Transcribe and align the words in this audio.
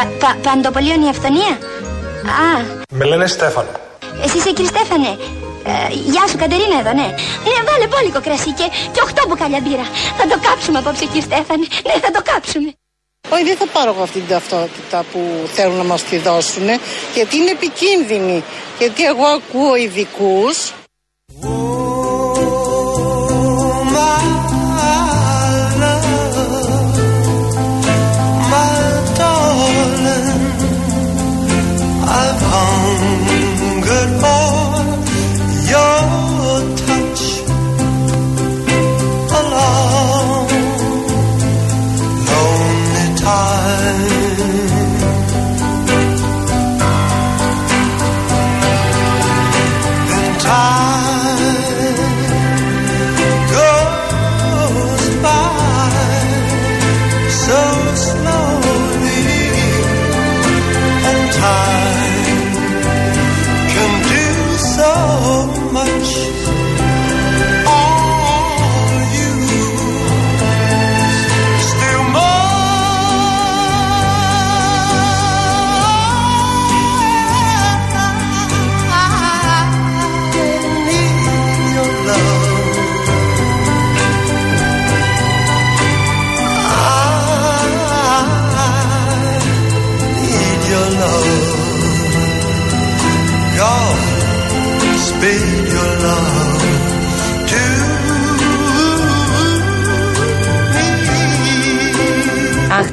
Πα, 0.00 0.06
πα, 0.18 0.36
παντοπολίων 0.42 1.02
η 1.02 1.08
αυθονία. 1.08 1.52
Α, 2.44 2.48
Με 2.92 3.04
λένε 3.04 3.26
Στέφανο. 3.26 3.68
εσύ 4.24 4.36
είσαι 4.36 4.50
κύριε 4.52 4.70
Στέφανε. 4.74 5.10
Ε, 5.70 5.72
γεια 6.12 6.24
σου 6.30 6.36
Κατερίνα 6.42 6.76
εδώ, 6.82 6.92
ναι. 7.00 7.08
Ναι, 7.46 7.54
βάλε 7.68 7.86
πόλικο 7.94 8.20
κρασί 8.26 8.50
και, 8.58 8.66
και 8.92 9.00
οχτώ 9.02 9.22
μπουκάλια 9.28 9.60
μπύρα. 9.64 9.86
Θα 10.18 10.24
το 10.30 10.36
κάψουμε 10.46 10.78
απόψε 10.78 11.04
κύριε 11.04 11.20
Στέφανε. 11.20 11.66
Ναι, 11.86 11.94
θα 12.04 12.10
το 12.16 12.20
κάψουμε. 12.30 12.70
Όχι, 13.34 13.44
δεν 13.44 13.56
θα 13.56 13.66
πάρω 13.74 13.90
εγώ 13.94 14.02
αυτή 14.02 14.18
την 14.18 14.28
ταυτότητα 14.28 15.04
που 15.12 15.20
θέλουν 15.54 15.76
να 15.76 15.84
μας 15.84 16.02
τη 16.02 16.16
δώσουν, 16.18 16.66
γιατί 17.14 17.36
είναι 17.36 17.50
επικίνδυνη. 17.50 18.44
Γιατί 18.78 19.04
εγώ 19.04 19.24
ακούω 19.38 19.76
ειδικούς. 19.76 20.72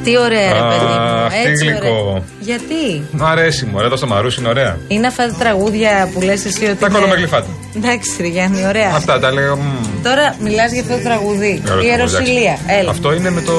Τι 0.08 0.18
ωραία, 0.18 0.52
ρε 0.54 0.60
Α, 0.60 0.68
παιδί 0.68 0.86
μου. 0.86 1.28
τι 1.44 1.50
Έτσι 1.50 1.66
γλυκό. 1.66 1.88
ωραία. 2.10 2.22
Γιατί; 2.40 2.84
Μ' 3.12 3.26
αρέσει 3.26 3.66
μου, 3.66 3.80
εδώ 3.80 3.96
στο 3.96 4.08
Μαρούσι 4.08 4.40
είναι 4.40 4.50
ωραία. 4.50 4.78
Είναι 4.88 5.08
αυτά 5.08 5.24
τα 5.28 5.36
τραγούδια 5.40 6.10
που 6.14 6.22
λες 6.22 6.46
εσύ 6.46 6.66
ότι. 6.66 6.76
Τα 6.76 6.86
είναι- 6.86 6.96
κολομεγλυφάτα. 7.00 7.48
Εντάξει, 7.76 8.10
ρε 8.22 8.28
Γιάννη, 8.28 8.66
ωραία. 8.68 8.92
Αυτά 8.96 9.20
τα 9.20 9.32
λέω. 9.32 9.56
μμ. 9.56 10.04
Τώρα 10.04 10.36
μιλάς 10.40 10.72
για 10.72 10.82
αυτό 10.82 10.94
το 10.96 11.02
τραγουδί. 11.04 11.62
Ωραία, 11.72 11.84
Η 11.84 11.88
Ιεροσιλία. 11.88 12.52
εντάξει. 12.52 12.80
Έλα. 12.80 12.90
Αυτό 12.90 13.14
είναι 13.14 13.30
με 13.30 13.42
το. 13.42 13.54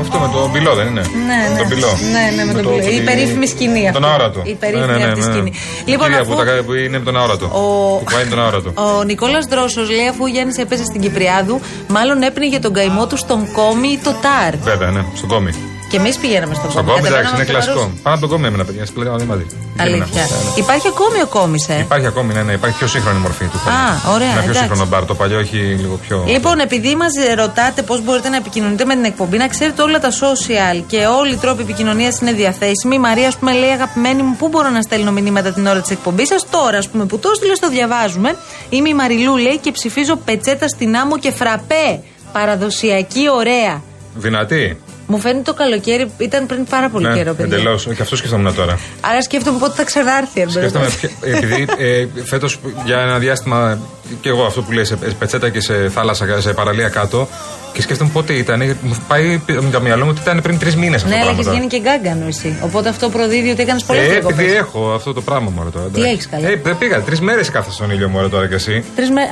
Αυτό 0.00 0.18
με 0.18 0.28
το 0.34 0.50
πυλό, 0.52 0.74
δεν 0.74 0.86
είναι; 0.86 1.00
Ναι, 1.00 1.38
ναι. 1.52 1.58
Το 1.58 1.64
πυλό. 1.68 1.90
Ναι, 2.14 2.24
ναι, 2.36 2.44
με 2.52 2.62
τον 2.62 2.74
πυλό. 2.76 2.92
Η 2.96 3.00
περίφημη 3.00 3.46
σκηνή 3.46 3.88
αυτή. 3.88 4.00
Τον 4.00 4.10
αόρατο. 4.10 4.40
Η 4.44 4.54
περίφημη 4.54 5.02
αυτή 5.04 5.22
σκηνή. 5.22 5.50
Λοιπόν, 5.50 5.52
Λοιπόν, 5.86 6.06
κυρία 6.06 6.20
αφού- 6.20 6.32
που, 6.32 6.38
τα, 6.38 6.44
κάνει- 6.44 6.62
που 6.62 6.72
είναι 6.72 6.98
με 6.98 7.04
τον 7.04 7.16
αόρατο. 7.16 7.46
Ο- 7.46 7.98
Που 7.98 8.04
πάει 8.12 8.24
με 8.24 8.30
τον 8.30 8.40
αόρατο. 8.40 8.72
Ο 8.74 9.02
Νικόλας 9.04 9.44
Δρόσος 9.46 9.90
λέει 9.90 10.06
αφού 10.12 10.22
ο 10.22 10.26
Γιάννης 10.26 10.56
έπαιζε 10.58 10.84
στην 10.84 11.00
Κυπριάδου, 11.00 11.60
μάλλον 11.88 12.22
έπαιρνε 12.22 12.58
τον 12.58 12.72
καημό 12.72 13.06
του 13.06 13.16
στον 13.16 13.52
κόμι 13.52 13.88
ή 13.88 13.98
το 14.04 14.10
τάρ. 14.24 14.56
Βέβαια, 14.56 14.90
ναι, 14.90 15.02
στον 15.14 15.28
κόμι. 15.28 15.52
Και 15.92 15.98
εμείς 15.98 16.16
πηγαίναμε 16.22 16.54
στον 16.54 16.70
Στον 16.70 16.84
κόμι. 16.84 16.96
κόμι, 16.96 17.08
εντάξει, 17.08 17.28
είναι 17.34 17.44
κατεβαίναμε 17.44 17.62
στο 17.62 17.72
κλασικό. 17.72 17.80
Βαρός. 17.86 18.02
Πάνω 18.04 18.14
από 18.16 18.24
τον 18.24 18.30
κόμι 18.34 18.46
έμενα, 18.48 18.64
παιδιά. 18.68 18.84
Σπλέον 18.90 19.18
δεν 19.18 19.26
μαζί. 19.32 19.46
Αλήθεια. 19.84 20.22
Ναι, 20.30 20.36
ναι. 20.44 20.62
Υπάρχει 20.64 20.86
ακόμη 20.94 21.18
ο 21.26 21.28
κόμι, 21.36 21.58
ε; 21.68 21.78
Υπάρχει 21.88 22.06
ακόμη, 22.12 22.30
ναι, 22.36 22.42
ναι, 22.48 22.52
υπάρχει 22.60 22.76
πιο 22.78 22.88
σύγχρονη 22.94 23.18
μορφή 23.26 23.44
του 23.52 23.58
κόμι. 23.64 23.76
Α, 23.76 24.12
ωραία, 24.14 24.32
Ένα 24.36 24.40
πιο 24.40 24.50
εντάξει. 24.50 24.58
σύγχρονο 24.60 24.84
μπαρ. 24.90 25.02
Το 25.12 25.14
παλιό 25.14 25.38
έχει 25.38 25.56
λίγο 25.84 25.96
πιο. 26.04 26.16
Λοιπόν, 26.34 26.56
επειδή 26.66 26.90
μας 27.02 27.12
ρωτάτε 27.42 27.80
πώς 27.82 27.98
μπορείτε 28.04 28.28
να 28.28 28.36
επικοινωνείτε 28.36 28.84
με 28.84 28.94
την 28.94 29.04
εκπομπή, 29.04 29.36
να 29.44 29.48
ξέρετε 29.54 29.82
όλα 29.82 29.98
τα 30.06 30.10
social 30.22 30.76
και 30.86 31.00
όλοι 31.20 31.32
οι 31.32 31.40
τρόποι 31.44 31.62
επικοινωνίας 31.62 32.14
είναι 32.20 32.32
διαθέσιμοι. 32.32 32.94
Η 32.94 33.02
Μαρία, 33.08 33.28
ας 33.28 33.36
πούμε, 33.36 33.52
λέει: 33.52 33.70
Αγαπημένη 33.70 34.22
μου, 34.22 34.34
πού 34.38 34.48
μπορώ 34.48 34.68
να 34.70 34.82
στέλνω 34.82 35.10
μηνύματα 35.12 35.52
την 35.52 35.66
ώρα 35.66 35.80
της 35.80 35.90
εκπομπής 35.90 36.28
σας; 36.28 36.46
Τώρα, 36.50 36.78
ας 36.78 36.88
πούμε, 36.88 37.04
που 37.04 37.18
το 37.18 37.28
έστειλε, 37.32 37.52
το 37.60 37.68
διαβάζουμε. 37.68 38.36
Είμαι 38.68 38.88
η 38.88 38.94
Μαριλού, 38.94 39.36
λέει, 39.36 39.58
και 39.58 39.70
ψηφίζω 39.70 40.16
πετσέτα 40.16 40.68
στην 40.68 40.96
άμμο 40.96 41.18
και 41.18 41.30
φραπέ. 41.32 42.00
Παραδοσιακή, 42.32 43.24
ωραία. 43.30 43.82
Δυνατή. 44.14 44.80
Μου 45.12 45.18
φαίνεται 45.20 45.42
το 45.42 45.54
καλοκαίρι, 45.54 46.10
ήταν 46.18 46.46
πριν 46.46 46.64
πάρα 46.64 46.88
πολύ 46.88 47.06
Ναι, 47.08 47.14
καιρό, 47.14 47.34
παιδιά. 47.34 47.56
εντελώς. 47.56 47.88
Και 47.96 48.02
αυτό 48.02 48.16
σκεφτόμουν 48.16 48.54
τώρα. 48.54 48.78
Άρα 49.00 49.22
σκέφτομαι 49.22 49.58
πότε 49.58 49.72
θα 49.76 49.84
ξανάρθει, 49.84 50.40
εν 50.40 50.46
πάση 50.46 50.58
Σκέφτομαι, 50.58 50.84
περιπτώσει. 50.84 51.14
ποια- 51.20 51.36
επειδή 51.36 51.66
ε, 51.78 52.06
φέτος 52.24 52.58
για 52.84 52.98
ένα 52.98 53.18
διάστημα 53.18 53.78
και 54.20 54.28
εγώ 54.28 54.44
αυτό 54.44 54.62
που 54.62 54.72
λέει 54.72 54.84
σε 54.84 54.96
πετσέτα 55.18 55.48
και 55.48 55.60
σε 55.60 55.88
θάλασσα, 55.88 56.40
σε 56.40 56.52
παραλία 56.52 56.88
κάτω 56.88 57.28
και 57.72 57.82
σκέφτομαι 57.82 58.10
πότε 58.12 58.32
ήταν. 58.32 58.76
Μου 58.82 58.96
πάει 59.08 59.40
με 59.46 59.70
το 59.72 59.80
μυαλό 59.80 60.04
μου 60.04 60.10
ότι 60.14 60.20
ήταν 60.22 60.40
πριν 60.42 60.58
τρεις 60.58 60.76
μήνες 60.76 61.02
αυτό 61.02 61.08
Ναι, 61.08 61.14
το 61.14 61.20
αλλά 61.28 61.34
πράγμα. 61.34 61.40
έχεις 61.40 61.46
τώρα. 61.46 61.58
γίνει 61.58 61.94
και 61.98 62.00
γκάγκανο 62.10 62.26
εσύ. 62.28 62.58
Οπότε 62.62 62.88
αυτό 62.88 63.08
προδίδει 63.08 63.50
ότι 63.50 63.62
έκανες 63.62 63.82
πολλές 63.84 64.02
Ε, 64.06 64.08
διακοπές. 64.08 64.38
επειδή 64.38 64.52
έχω 64.56 64.92
αυτό 64.94 65.12
το 65.12 65.20
πράγμα 65.22 65.50
μόνο 65.56 65.70
τώρα. 65.70 65.84
Τι 65.86 65.90
εντάξει. 66.00 66.12
έχεις, 66.12 66.28
καλά; 66.28 66.48
Ε, 66.48 66.60
δεν 66.62 66.78
πήγα. 66.78 67.00
Τρεις 67.00 67.20
μέρες 67.20 67.48
κάθεσα 67.50 67.74
στον 67.74 67.90
ήλιο 67.90 68.08
μόνο 68.08 68.28
τώρα 68.28 68.46
κι 68.48 68.54
εσύ. 68.54 68.84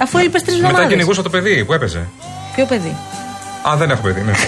Αφού 0.03 0.19
έλειπες 0.19 0.43
τρεις 0.43 0.55
Μετά 0.55 0.67
εβδομάδες. 0.69 0.93
κυνηγούσα 0.93 1.23
το 1.23 1.31
παιδί 1.31 1.65
που 1.65 1.73
έπαιζε. 1.73 2.09
Ποιο 2.55 2.65
παιδί; 2.65 2.97
Α, 3.71 3.77
δεν 3.77 3.91
έχω 3.91 4.03
παιδί, 4.03 4.21
ναι. 4.23 4.33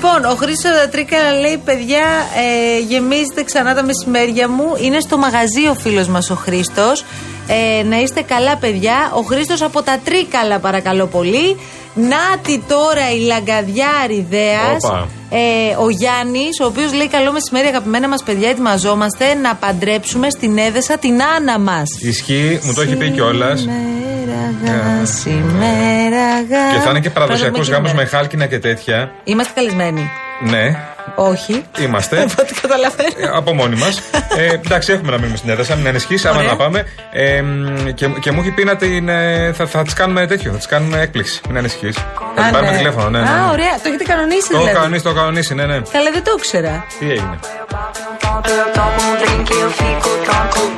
Λοιπόν, 0.00 0.24
ο 0.24 0.34
Χρήστος 0.34 0.72
Τρίκα 0.90 1.16
λέει: 1.40 1.60
Παιδιά, 1.64 2.04
ε, 2.36 2.78
γεμίζετε 2.78 3.42
ξανά 3.44 3.74
τα 3.74 3.82
μεσημέρια 3.84 4.48
μου. 4.48 4.74
Είναι 4.80 5.00
στο 5.00 5.16
μαγαζί 5.18 5.68
ο 5.68 5.74
φίλος 5.74 6.08
μας 6.08 6.30
ο 6.30 6.34
Χρήστος. 6.34 7.04
Ε, 7.48 7.82
να 7.82 7.96
είστε 8.00 8.22
καλά, 8.22 8.56
παιδιά. 8.56 9.12
Ο 9.14 9.20
Χρήστος 9.20 9.62
από 9.62 9.82
τα 9.82 9.98
Τρίκαλα, 10.04 10.58
παρακαλώ 10.58 11.06
πολύ. 11.06 11.56
Νάτι 11.94 12.62
τώρα 12.68 13.12
η 13.12 13.18
λαγκαδιά 13.18 13.88
Αριδέα. 14.04 14.76
Όπα. 14.82 15.08
Ε, 15.30 15.74
ο 15.84 15.88
Γιάννης, 15.90 16.60
ο 16.60 16.64
οποίος 16.64 16.92
λέει: 16.92 17.08
Καλό 17.08 17.32
μεσημέρι, 17.32 17.66
αγαπημένα 17.66 18.08
μας 18.08 18.22
παιδιά. 18.22 18.48
Ετοιμαζόμαστε 18.48 19.34
να 19.34 19.54
παντρέψουμε 19.54 20.30
στην 20.30 20.58
Έδεσα 20.58 20.98
την 20.98 21.22
Άννα 21.36 21.58
μας. 21.58 21.88
Ισχύει, 22.00 22.60
μου 22.62 22.72
το 22.74 22.80
έχει 22.80 22.96
πει 22.96 23.10
κιόλας. 23.10 23.60
Σήμεραγα, 23.60 25.04
σήμεραγα. 25.04 26.72
Και 26.72 26.78
θα 26.84 26.90
είναι 26.90 27.00
και 27.00 27.10
παραδοσιακό 27.10 27.56
Παίζουμε 27.56 27.76
γάμο 27.76 27.88
σήμερα. 27.88 28.04
με 28.10 28.16
χάλκινα 28.16 28.46
και 28.46 28.58
τέτοια. 28.58 29.12
Είμαστε 29.24 29.52
καλεσμένοι. 29.54 30.10
Ναι, 30.40 30.76
Όχι. 31.14 31.64
είμαστε. 31.78 32.22
Από 32.22 32.32
ό,τι 32.38 32.54
καταλαβαίνω. 32.60 33.08
Ε, 33.16 33.28
από 33.34 33.54
μόνοι 33.54 33.76
μας. 33.76 34.00
Ε, 34.36 34.44
εντάξει, 34.46 34.92
έχουμε 34.92 35.10
να 35.10 35.16
μείνουμε 35.18 35.36
στην 35.36 35.50
έδρα, 35.50 35.76
μην 35.76 35.86
ανησυχεί, 35.86 36.28
άμα 36.28 36.36
Ωραία. 36.38 36.50
να 36.50 36.56
πάμε. 36.56 36.84
Ε, 37.12 37.42
μ, 37.42 37.86
και, 37.94 38.06
και 38.06 38.32
μου 38.32 38.40
έχει 38.40 38.50
πει 38.50 38.64
να 38.64 38.76
την. 38.76 39.08
ε, 39.08 39.52
θα, 39.52 39.66
θα 39.66 39.82
της 39.82 39.92
κάνουμε 39.92 40.26
τέτοιο, 40.26 40.50
θα 40.50 40.56
της 40.56 40.66
κάνουμε 40.66 41.00
έκπληξη. 41.00 41.40
Μην 41.48 41.56
ανησυχεί. 41.58 41.92
Θα 41.92 42.00
Α, 42.42 42.44
την 42.44 42.52
πάρουμε 42.52 42.70
ναι. 42.70 42.76
τηλέφωνο, 42.76 43.08
ναι. 43.10 43.18
ναι, 43.18 43.24
ναι. 43.24 43.30
Α, 43.30 43.50
ωραία. 43.50 43.74
Το 43.82 43.88
έχετε 43.88 44.04
κανονίσει 44.04 44.48
Το 44.48 44.54
έχω 44.54 44.58
δηλαδή. 44.58 44.76
κανονίσει, 44.78 45.02
το 45.02 45.08
έχω 45.08 45.18
κανονίσει, 45.18 45.54
ναι, 45.54 45.66
ναι. 45.66 45.80
Καλά, 45.92 46.10
δεν 46.12 46.24
το 46.24 46.34
ήξερα. 46.38 46.86
Τι 46.98 47.10
έγινε. 47.10 47.38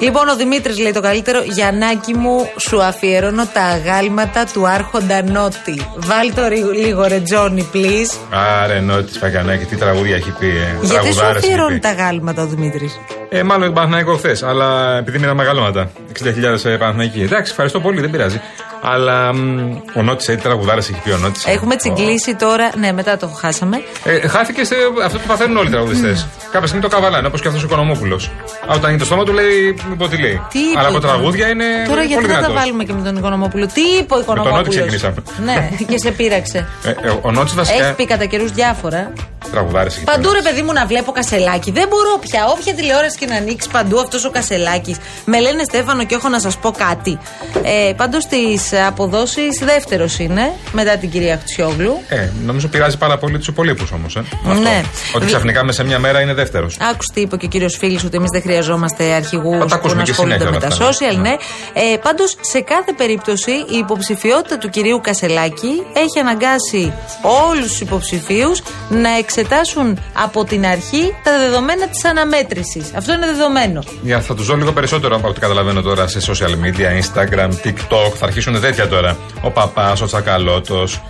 Λοιπόν, 0.01 0.29
ο 0.29 0.37
Δημήτρης 0.37 0.79
λέει 0.79 0.93
το 0.93 1.01
καλύτερο. 1.01 1.43
Γιαννάκι 1.43 2.15
μου, 2.15 2.51
σου 2.69 2.83
αφιερώνω 2.83 3.47
τα 3.53 3.63
αγάλματα 3.63 4.45
του 4.53 4.69
Άρχοντα 4.69 5.23
Νότι. 5.23 5.87
Βάλ 5.97 6.35
το 6.35 6.47
ρι- 6.49 6.75
λίγο 6.87 7.05
ρε 7.07 7.21
Τζόνι, 7.21 7.69
please. 7.75 8.19
Άρε, 8.63 8.81
νό 8.81 9.03
τη 9.03 9.19
Παγκανάκη, 9.19 9.65
τι 9.65 9.77
τραγούδια 9.77 10.17
έχει 10.17 10.31
πει. 10.39 10.47
Ε. 10.47 10.51
Γιατί 10.51 10.87
σου 10.87 10.93
Τραγουδάρες 10.93 11.43
έχει 11.43 11.53
αφιερώνει 11.53 11.75
πει. 11.75 11.81
τα 11.81 11.89
αγάλματα 11.89 12.43
ο 12.43 12.47
Δημήτρης; 12.47 13.01
Ε, 13.29 13.43
μάλλον 13.43 13.65
τον 13.65 13.75
Παναθηναϊκό 13.75 14.17
χθες, 14.17 14.43
αλλά 14.43 14.97
επειδή 14.97 15.17
είναι 15.19 15.35
μεγαλώματα. 15.35 15.91
60.000 16.23 16.65
ε, 16.71 16.77
Παναθηναϊκοί. 16.77 17.21
Εντάξει, 17.23 17.51
ευχαριστώ 17.51 17.81
πολύ, 17.81 18.01
δεν 18.01 18.11
πειράζει. 18.11 18.41
Αλλά 18.83 19.33
μ, 19.35 19.71
ο 19.95 20.03
Νότη 20.03 20.33
έτσι 20.33 20.43
τραγουδάρα 20.43 20.79
έχει 20.79 21.01
πει 21.05 21.11
ο 21.11 21.17
Νότη. 21.17 21.41
Έχουμε 21.47 21.77
τσιγκλίσει 21.77 22.35
τώρα. 22.35 22.71
Ναι, 22.77 22.93
μετά 22.93 23.17
το 23.17 23.27
χάσαμε. 23.27 23.77
Ε, 24.05 24.29
χάθηκε 24.29 24.65
σε 24.65 24.75
αυτό 25.05 25.19
που 25.19 25.27
παθαίνουν 25.27 25.57
όλοι 25.57 25.69
οι 25.69 25.71
τραγουδιστές. 25.71 26.27
Κάποια 26.51 26.67
στιγμή 26.67 26.83
το 26.85 26.91
καβαλάνε, 26.91 27.27
όπως 27.27 27.41
και 27.41 27.49
αυτό 27.49 27.61
ο 27.61 27.65
Οικονομόπουλος. 27.65 28.31
Όταν 28.75 28.91
είναι 28.91 28.99
το 28.99 29.05
στόμα 29.05 29.25
του 29.25 29.33
λέει, 29.33 29.79
μην 29.89 29.97
πω 29.99 30.09
τι 30.09 30.17
λέει. 30.17 30.41
Τι 30.51 30.59
είπε 30.59 30.79
Αλλά 30.79 30.89
ο 30.89 30.91
από 30.91 31.01
τραγούδια 31.01 31.49
είναι. 31.49 31.65
Τώρα 31.65 31.95
πολύ 31.95 32.07
γιατί 32.07 32.27
δεν 32.27 32.35
τα 32.35 32.41
δυνατός. 32.41 32.61
βάλουμε 32.63 32.85
και 32.85 32.93
με 32.93 33.03
τον 33.03 33.17
Οικονομόπουλο; 33.17 33.67
Τι 33.67 33.81
είπε 33.81 34.15
ο 34.15 34.17
τον 34.17 34.17
Νότι 34.17 34.31
Οικονομόπουλος; 34.31 34.75
ξεκινήσαμε. 34.77 35.15
Ναι, 35.45 35.69
και 35.91 35.99
σε 35.99 36.11
πείραξε. 36.11 36.69
Ε, 36.85 36.89
ε, 36.89 36.95
ο 37.23 37.31
Νότι 37.31 37.47
Έχει 37.47 37.57
βασικά. 37.57 37.93
πει 37.93 38.05
κατά 38.07 38.25
καιρούς 38.25 38.53
διάφορα. 38.53 39.13
Τραγουδάρε 39.51 39.87
έχει 39.87 39.99
πει. 39.99 40.05
Παντού 40.05 40.33
ρε 40.33 40.43
παιδί 40.43 40.63
μου 40.63 40.73
να 40.73 40.87
βλέπω 40.87 41.13
κασελάκι. 41.13 41.71
Δεν 41.71 41.89
μπορώ 41.89 42.19
πια. 42.21 42.47
Όποια 42.49 42.75
τηλεόραση 42.75 43.19
και 43.19 43.27
να 43.27 43.37
ανοίξει 43.37 43.69
παντού 43.71 43.99
αυτός 44.01 44.25
ο 44.25 44.31
κασελάκι. 44.31 44.97
Με 45.25 45.41
λένε 45.41 45.63
Στέφανο 45.63 46.05
και 46.05 46.15
έχω 46.15 46.29
να 46.29 46.41
σας 46.41 46.57
πω 46.59 46.71
κάτι. 46.71 47.19
Ε, 47.63 47.93
Πάντως 47.97 48.23
στις 48.23 48.70
αποδόσεις 48.73 49.59
δεύτερος 49.65 50.19
είναι 50.19 50.53
μετά 50.73 50.97
την 50.97 51.11
κυρία 51.11 51.37
Χτσιόγλου. 51.41 52.01
Ε, 52.09 52.29
νομίζω 52.45 52.69
πειράζει 52.69 52.97
πάρα 52.99 53.19
πολύ 53.19 53.39
τους 53.39 53.47
υπολείπους 53.47 53.91
όμως. 53.93 54.17
Ε, 54.17 54.23
αυτό. 54.49 54.61
Ναι. 54.61 54.83
Ότι 55.15 55.25
Δι- 55.25 55.27
ξαφνικά 55.27 55.65
μέσα 55.65 55.81
σε 55.83 55.87
μια 55.89 55.99
μέρα 55.99 56.21
είναι 56.21 56.35
δεύτερος. 56.35 56.77
Άκουσε 56.81 57.11
τι 57.15 57.21
είπε 57.21 57.37
και 57.37 57.47
ο 57.47 57.49
κύριος 57.49 57.77
Φίλης 57.77 58.05
ότι 58.05 58.17
εμείς 58.17 58.29
δεν 58.33 58.43
χρειαζόμαστε 58.43 59.05
αρχηγούς 59.13 59.53
Θα 59.59 59.59
τα 59.59 59.67
που 59.67 59.75
ακούσουμε 59.75 59.99
να 60.01 60.05
και 60.05 60.11
ασχολούνται 60.11 60.39
συνέχεια 60.39 60.61
με 60.61 60.67
τα 60.69 60.77
όλα 60.81 60.89
αυτά, 60.89 61.07
social. 61.07 61.17
ναι. 61.17 61.29
Ναι. 61.29 61.37
Ε, 61.73 61.97
Πάντως, 62.03 62.37
σε 62.41 62.61
κάθε 62.61 62.93
περίπτωση, 62.97 63.51
η 63.51 63.77
υποψηφιότητα 63.79 64.59
του 64.59 64.69
κυρίου 64.69 65.01
Κασελάκη 65.01 65.83
έχει 65.93 66.19
αναγκάσει 66.21 66.93
όλους 67.49 67.67
τους 67.69 67.81
υποψηφίους 67.81 68.63
να 68.89 69.17
εξετάσουν 69.19 69.99
από 70.13 70.45
την 70.45 70.67
αρχή 70.67 71.15
τα 71.23 71.39
δεδομένα 71.39 71.87
της 71.89 72.05
αναμέτρησης. 72.05 72.91
Αυτό 72.97 73.13
είναι 73.13 73.27
δεδομένο. 73.27 73.83
Για, 74.03 74.21
θα 74.21 74.35
τους 74.35 74.47
δω 74.47 74.57
λίγο 74.57 74.73
περισσότερο 74.73 75.17
από 75.17 75.29
ό,τι 75.29 75.41
καταλαβαίνω 75.41 75.83
τώρα 75.83 76.07
σε 76.07 76.19
social 76.27 76.55
media, 76.65 76.89
Instagram, 77.03 77.49
TikTok. 77.65 78.13
Θα 78.15 78.27
αρχίσουν 78.27 78.60
τέτοια 78.61 78.89
τώρα. 78.89 79.17
Ο 79.43 79.51
παπάς, 79.51 80.01
ο 80.01 80.07
τσακαλώτος. 80.07 81.03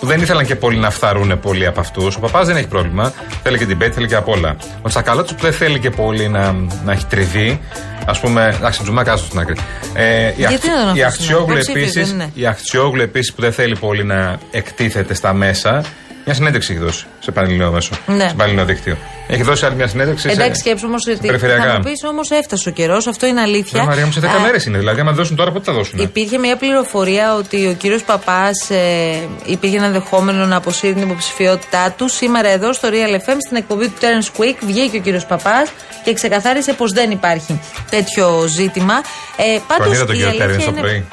Που 0.00 0.06
δεν 0.08 0.20
ήθελαν 0.20 0.46
και 0.46 0.56
πολλοί 0.56 0.78
να 0.78 0.90
φθαρούν 0.90 1.40
πολύ 1.40 1.66
από 1.66 1.80
αυτούς. 1.80 2.16
Ο 2.16 2.20
παπάς 2.20 2.46
δεν 2.46 2.56
έχει 2.56 2.66
πρόβλημα. 2.66 3.12
Θέλει 3.42 3.58
και 3.58 3.66
την 3.66 3.78
πέτ, 3.78 3.92
θέλει 3.94 4.06
και 4.06 4.14
απ' 4.14 4.28
όλα. 4.28 4.56
Ο 4.82 4.88
τσακαλώτος 4.88 5.34
που 5.34 5.42
δεν 5.42 5.52
θέλει 5.52 5.78
και 5.78 5.90
πολύ 5.90 6.28
να, 6.28 6.54
να 6.84 6.92
έχει 6.92 7.06
τριβεί. 7.06 7.60
Α 8.06 8.12
πούμε, 8.12 8.54
εντάξει, 8.58 8.82
τζουμάκα 8.82 9.12
άστο 9.12 9.26
στην 9.26 9.38
άκρη. 9.40 9.56
Ε, 9.94 10.26
η 10.26 10.34
Γιατί 10.36 10.68
να 10.68 10.86
τον 10.86 10.96
η 10.96 11.02
αφήσουμε, 11.02 11.04
Αχτσιόγλου 11.04 11.52
υποψήφιος 11.52 11.92
δεν 11.92 12.02
επίσης, 12.02 12.10
είναι. 12.10 12.30
η 12.34 12.46
Αχτσιόγλου 12.46 13.02
επίσης 13.02 13.34
που 13.34 13.40
δεν 13.40 13.52
θέλει 13.52 13.76
πολύ 13.76 14.04
να 14.04 14.38
εκτίθεται 14.50 15.14
στα 15.14 15.32
μέσα. 15.32 15.82
Μια 16.24 16.34
συνέντευξη 16.34 16.72
έχει 16.72 16.82
δώσει 16.82 17.06
σε 17.20 17.30
πανελληνιαίο 17.30 17.70
μέσο. 17.70 17.90
Ναι. 18.06 18.28
Σε 18.28 18.34
πανελληνιαίο 18.34 18.66
δίκτυο. 18.66 18.96
Έχει 19.28 19.42
δώσει 19.42 19.66
άλλη 19.66 19.74
μια 19.74 19.86
συνέντευξη. 19.86 20.28
σε- 20.28 20.34
Εντάξει, 20.34 20.60
σκέψου 20.60 20.84
όμως 20.88 21.06
ότι. 21.06 21.26
περιφερειακά. 21.26 21.64
Θα 21.64 21.76
μου 21.76 21.82
πεις 21.82 22.04
όμως 22.08 22.30
έφτασε 22.30 22.68
ο 22.68 22.72
καιρός, 22.72 23.06
αυτό 23.06 23.26
είναι 23.26 23.40
αλήθεια. 23.40 23.80
Ναι, 23.80 23.86
Μαρία 23.86 24.06
μου, 24.06 24.12
σε 24.12 24.20
10 24.20 24.26
Α, 24.36 24.40
μέρες 24.40 24.64
είναι. 24.64 24.78
Δηλαδή, 24.78 25.00
άμα 25.00 25.12
δώσουν 25.12 25.36
τώρα, 25.36 25.52
πότε 25.52 25.64
θα 25.64 25.72
δώσουν. 25.72 25.98
Υπήρχε 25.98 26.38
μια 26.38 26.56
πληροφορία 26.56 27.34
ότι 27.34 27.66
ο 27.66 27.72
κύριος 27.72 28.02
Παπάς 28.02 28.70
ε, 28.70 29.28
υπήρχε 29.44 29.76
ένα 29.76 29.88
δεχόμενο 29.88 30.46
να 30.46 30.56
αποσύρει 30.56 30.92
την 30.94 31.02
υποψηφιότητά 31.02 31.94
του. 31.98 32.08
Σήμερα 32.08 32.48
εδώ 32.48 32.72
στο 32.72 32.88
Real 32.88 33.14
FM 33.28 33.36
στην 33.46 33.56
εκπομπή 33.56 33.88
του 33.88 33.98
Terence 34.00 34.40
Quick 34.40 34.56
βγήκε 34.66 34.96
ο 34.96 35.00
κύριος 35.00 35.26
Παπάς 35.26 35.68
και 36.04 36.12
ξεκαθάρισε 36.12 36.72
πως 36.72 36.92
δεν 36.92 37.10
υπάρχει 37.10 37.60
τέτοιο 37.90 38.44
ζήτημα. 38.46 38.94
Ε, 39.36 39.56
Τον 39.56 39.62
πάντως, 39.66 39.94
είδα 39.94 40.04
τον 40.06 40.14
η 40.14 40.18
κύριο 40.18 40.28
αλήθεια 40.30 40.46
Τέρεν 40.46 40.64
το 40.64 40.70
είναι- 40.70 40.80
πρωί. 40.80 41.04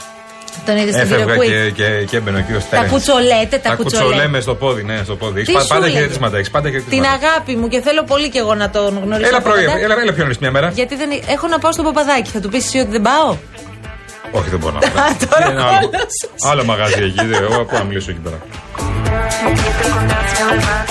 Τον 0.65 0.77
είδες 0.77 0.93
στον 0.95 1.07
κύριο 1.07 1.23
Έφευγα 1.23 1.35
Quick. 1.43 1.71
και, 1.75 1.83
και, 1.83 2.05
και 2.09 2.17
έμπαινε 2.17 2.37
ο 2.37 2.41
κύριος 2.41 2.63
Τα 2.63 2.69
Τέρεν. 2.69 2.89
κουτσολέτε, 2.91 3.57
τα, 3.57 3.69
Τα 3.69 3.75
κουτσολέτε. 3.75 4.05
κουτσολέμε 4.05 4.39
στο 4.39 4.55
πόδι, 4.55 4.83
ναι, 4.83 4.97
στο 5.03 5.15
πόδι. 5.15 5.41
Τι 5.43 5.51
Έχεις 5.51 5.61
σου 5.63 5.67
πάντα 5.67 5.85
λέγε; 5.85 5.95
χαιρετίσματα. 5.97 6.37
Έχεις 6.37 6.49
πάντα 6.51 6.69
Την 6.69 6.73
χαιρετίσματα. 6.79 7.11
αγάπη 7.27 7.55
μου 7.55 7.67
και 7.67 7.79
θέλω 7.81 8.03
πολύ 8.03 8.29
και 8.29 8.39
εγώ 8.39 8.55
να 8.55 8.69
τον 8.69 8.99
γνωρίσω. 9.05 9.27
Έλα 9.27 9.37
από 9.37 9.49
πρωί, 9.49 9.65
κοντά. 9.65 9.79
έλα, 9.79 9.95
έλα 10.01 10.13
πιο 10.13 10.23
νωρίς 10.23 10.37
μια 10.37 10.51
μέρα. 10.51 10.69
Γιατί 10.69 10.95
δεν... 10.95 11.09
έχω 11.35 11.47
να 11.47 11.59
πάω 11.59 11.71
στο 11.71 11.83
παπαδάκι. 11.83 12.29
Θα 12.29 12.39
του 12.39 12.49
πεις 12.49 12.65
εσύ 12.65 12.79
ότι 12.79 12.91
δεν 12.91 13.01
πάω; 13.01 13.29
Όχι, 14.31 14.49
δεν 14.49 14.59
μπορώ 14.59 14.73
να 14.73 14.79
πάω. 14.79 15.03
Τώρα 15.29 15.51
Είναι 15.51 15.61
άλλο, 15.63 15.87
όλος. 15.93 16.13
άλλο 16.51 16.63
μαγάζι 16.63 17.03
εκεί. 17.03 17.25
δεν- 17.25 17.43
Εγώ 17.43 17.65
πού 17.65 17.73
να 17.75 17.83
μιλήσω 17.83 18.11
εκεί 18.11 18.19
πέρα. 18.19 18.37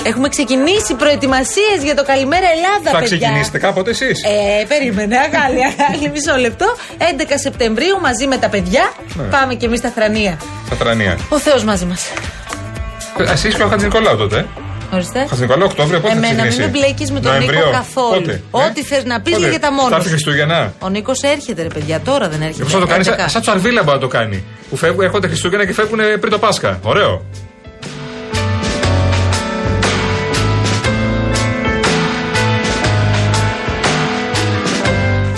Έχουμε 0.03 0.29
ξεκινήσει 0.29 0.95
προετοιμασίες 0.95 1.79
για 1.85 1.95
το 1.95 2.05
Καλημέρα 2.05 2.47
Ελλάδα, 2.57 2.91
Θα 2.91 2.99
παιδιά. 2.99 3.17
ξεκινήσετε 3.19 3.59
κάποτε 3.59 3.91
εσείς; 3.91 4.23
Ε, 4.25 4.65
περίμενε, 4.73 5.17
αγάλη, 5.17 5.61
αγάλη, 5.71 6.11
μισό 6.15 6.37
λεπτό. 6.37 6.67
11 6.99 7.03
Σεπτεμβρίου 7.43 8.01
μαζί 8.01 8.27
με 8.27 8.37
τα 8.37 8.49
παιδιά 8.49 8.93
Ναι. 9.15 9.23
πάμε 9.25 9.55
και 9.55 9.67
εμείς 9.67 9.79
στα 9.79 9.91
θρανία. 9.95 10.39
Στα 10.67 10.75
τρανία. 10.77 11.19
Ο 11.29 11.39
Θεός 11.39 11.65
μαζί 11.65 11.85
μας. 11.85 12.03
Εσεί 13.33 13.49
και 13.55 13.63
ο 13.63 13.69
Χατζη 13.69 13.85
Νικολάου 13.85 14.17
τότε. 14.17 14.47
Ορίστε. 14.93 15.27
Χατζη 15.29 15.43
Νικολάου, 15.43 15.67
Οκτώβριο, 15.71 16.01
πότε 16.01 16.13
θα 16.13 16.19
Εμένα 16.19 16.43
μην 16.43 16.51
ξεκινήσει; 16.51 16.71
με 16.73 16.79
μπλέκεις 16.79 17.11
με 17.11 17.21
τον 17.21 17.33
Νοεμβρίο. 17.33 17.59
Νίκο 17.59 17.71
καθόλου. 17.71 18.21
Πότε, 18.21 18.43
Ό,τι 18.51 18.81
ε; 18.81 18.85
θες 18.85 19.05
να 19.05 19.21
πεις 19.21 19.33
Πότε; 19.35 19.47
λέγεται 19.47 19.71
μόνος. 19.71 19.91
Θα 19.91 19.97
έρθει 19.97 20.09
Χριστούγεννα. 20.09 20.73
Ο 20.79 20.89
Νίκος 20.89 21.21
έρχεται, 21.23 21.63
ρε 21.63 21.69
παιδιά, 21.69 22.01
τώρα 22.01 22.29
δεν 22.29 22.43
έρχεται. 22.43 22.63
Πώ 22.65 22.69
θα 22.71 22.79
το 22.79 22.87
κάνεις, 22.87 23.09
11. 23.09 23.15
σαν 23.17 23.29
σαν 23.29 23.41
τσαρβίλα 23.43 23.83
μπορεί 23.83 23.97
να 23.97 24.03
το 24.03 24.09
κάνει. 24.09 24.45
Που 24.71 24.77
φεύγουν, 24.77 25.05
έρχονται 25.05 25.27
Χριστούγεννα 25.27 25.65
και 25.67 25.73
φεύγουν 25.73 25.99
πριν 26.21 26.31
το 26.33 26.39
Πάσχα. 26.39 26.79
Ωραίο. 26.83 27.25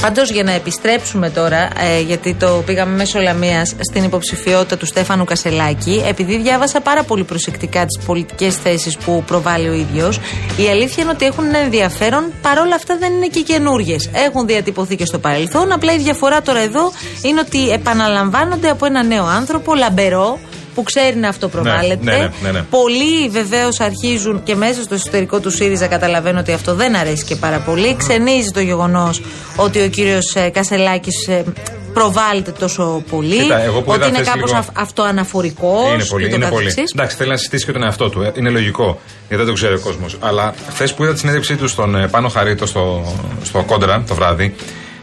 Πάντως 0.00 0.30
για 0.30 0.42
να 0.42 0.52
επιστρέψουμε 0.52 1.30
τώρα, 1.30 1.68
ε, 1.78 2.00
γιατί 2.00 2.34
το 2.34 2.62
πήγαμε 2.66 2.96
μέσω 2.96 3.18
Λαμίας 3.20 3.74
στην 3.90 4.04
υποψηφιότητα 4.04 4.76
του 4.76 4.86
Στέφανου 4.86 5.24
Κασελάκη, 5.24 6.02
επειδή 6.06 6.38
διάβασα 6.38 6.80
πάρα 6.80 7.02
πολύ 7.02 7.24
προσεκτικά 7.24 7.86
τις 7.86 8.04
πολιτικές 8.06 8.56
θέσεις 8.56 8.96
που 8.96 9.22
προβάλλει 9.26 9.68
ο 9.68 9.72
ίδιος, 9.72 10.20
η 10.56 10.68
αλήθεια 10.68 11.02
είναι 11.02 11.12
ότι 11.12 11.24
έχουν 11.24 11.44
ένα 11.44 11.58
ενδιαφέρον, 11.58 12.24
παρόλα 12.42 12.74
αυτά 12.74 12.96
δεν 12.98 13.12
είναι 13.12 13.26
και 13.26 13.40
καινούριε. 13.40 13.96
Έχουν 14.12 14.46
διατυπωθεί 14.46 14.96
και 14.96 15.04
στο 15.04 15.18
παρελθόν, 15.18 15.72
απλά 15.72 15.92
η 15.94 15.98
διαφορά 15.98 16.42
τώρα 16.42 16.60
εδώ 16.60 16.92
είναι 17.22 17.40
ότι 17.40 17.70
επαναλαμβάνονται 17.70 18.70
από 18.70 18.86
ένα 18.86 19.02
νέο 19.02 19.24
άνθρωπο, 19.24 19.74
λαμπερό, 19.74 20.38
που 20.74 20.82
ξέρει 20.82 21.16
να 21.16 21.28
αυτοπροβάλλεται. 21.28 21.98
Ναι, 22.04 22.12
ναι, 22.16 22.30
ναι, 22.42 22.50
ναι. 22.50 22.62
Πολλοί 22.70 23.28
βεβαίως 23.30 23.80
αρχίζουν 23.80 24.42
και 24.42 24.54
μέσα 24.54 24.82
στο 24.82 24.94
εσωτερικό 24.94 25.40
του 25.40 25.50
ΣΥΡΙΖΑ 25.50 25.86
καταλαβαίνω 25.86 26.38
ότι 26.38 26.52
αυτό 26.52 26.74
δεν 26.74 26.96
αρέσει 26.96 27.24
και 27.24 27.36
πάρα 27.36 27.58
πολύ. 27.58 27.94
Ξενίζει 27.98 28.50
το 28.50 28.60
γεγονός 28.60 29.20
ότι 29.56 29.82
ο 29.82 29.88
κύριος 29.88 30.36
Κασελάκης 30.52 31.28
προβάλλεται 31.92 32.50
τόσο 32.50 33.02
πολύ. 33.10 33.36
Κοίτα, 33.42 33.60
εγώ 33.62 33.80
που 33.80 33.84
ότι 33.90 33.98
είδα 33.98 34.06
είναι 34.08 34.16
χθες 34.16 34.28
κάπως 34.28 34.50
λίγο- 34.50 34.64
αυτοαναφορικός. 34.72 35.92
Είναι 35.94 36.04
πολύ, 36.04 36.34
είναι 36.34 36.48
πολύ. 36.48 36.74
Εντάξει, 36.94 37.16
θέλει 37.16 37.30
να 37.30 37.36
συστήσει 37.36 37.64
και 37.64 37.72
τον 37.72 37.82
εαυτό 37.82 38.08
του. 38.08 38.22
ε, 38.22 38.32
Είναι 38.36 38.50
λογικό. 38.50 39.00
Γιατί 39.28 39.36
δεν 39.44 39.46
το 39.46 39.52
ξέρει 39.52 39.74
ο 39.74 39.80
κόσμος. 39.80 40.16
Αλλά 40.20 40.54
χθε 40.68 40.86
που 40.96 41.02
είδα 41.04 41.12
τη 41.12 41.18
συνέντευξή 41.18 41.56
του 41.56 41.68
στον 41.68 41.94
ε, 41.94 42.08
Πάνο 42.08 42.28
Χαρίτο 42.28 42.66
στο, 42.66 43.14
στο 43.42 43.62
Κόντρα 43.66 44.04
το 44.08 44.14
βράδυ. 44.14 44.54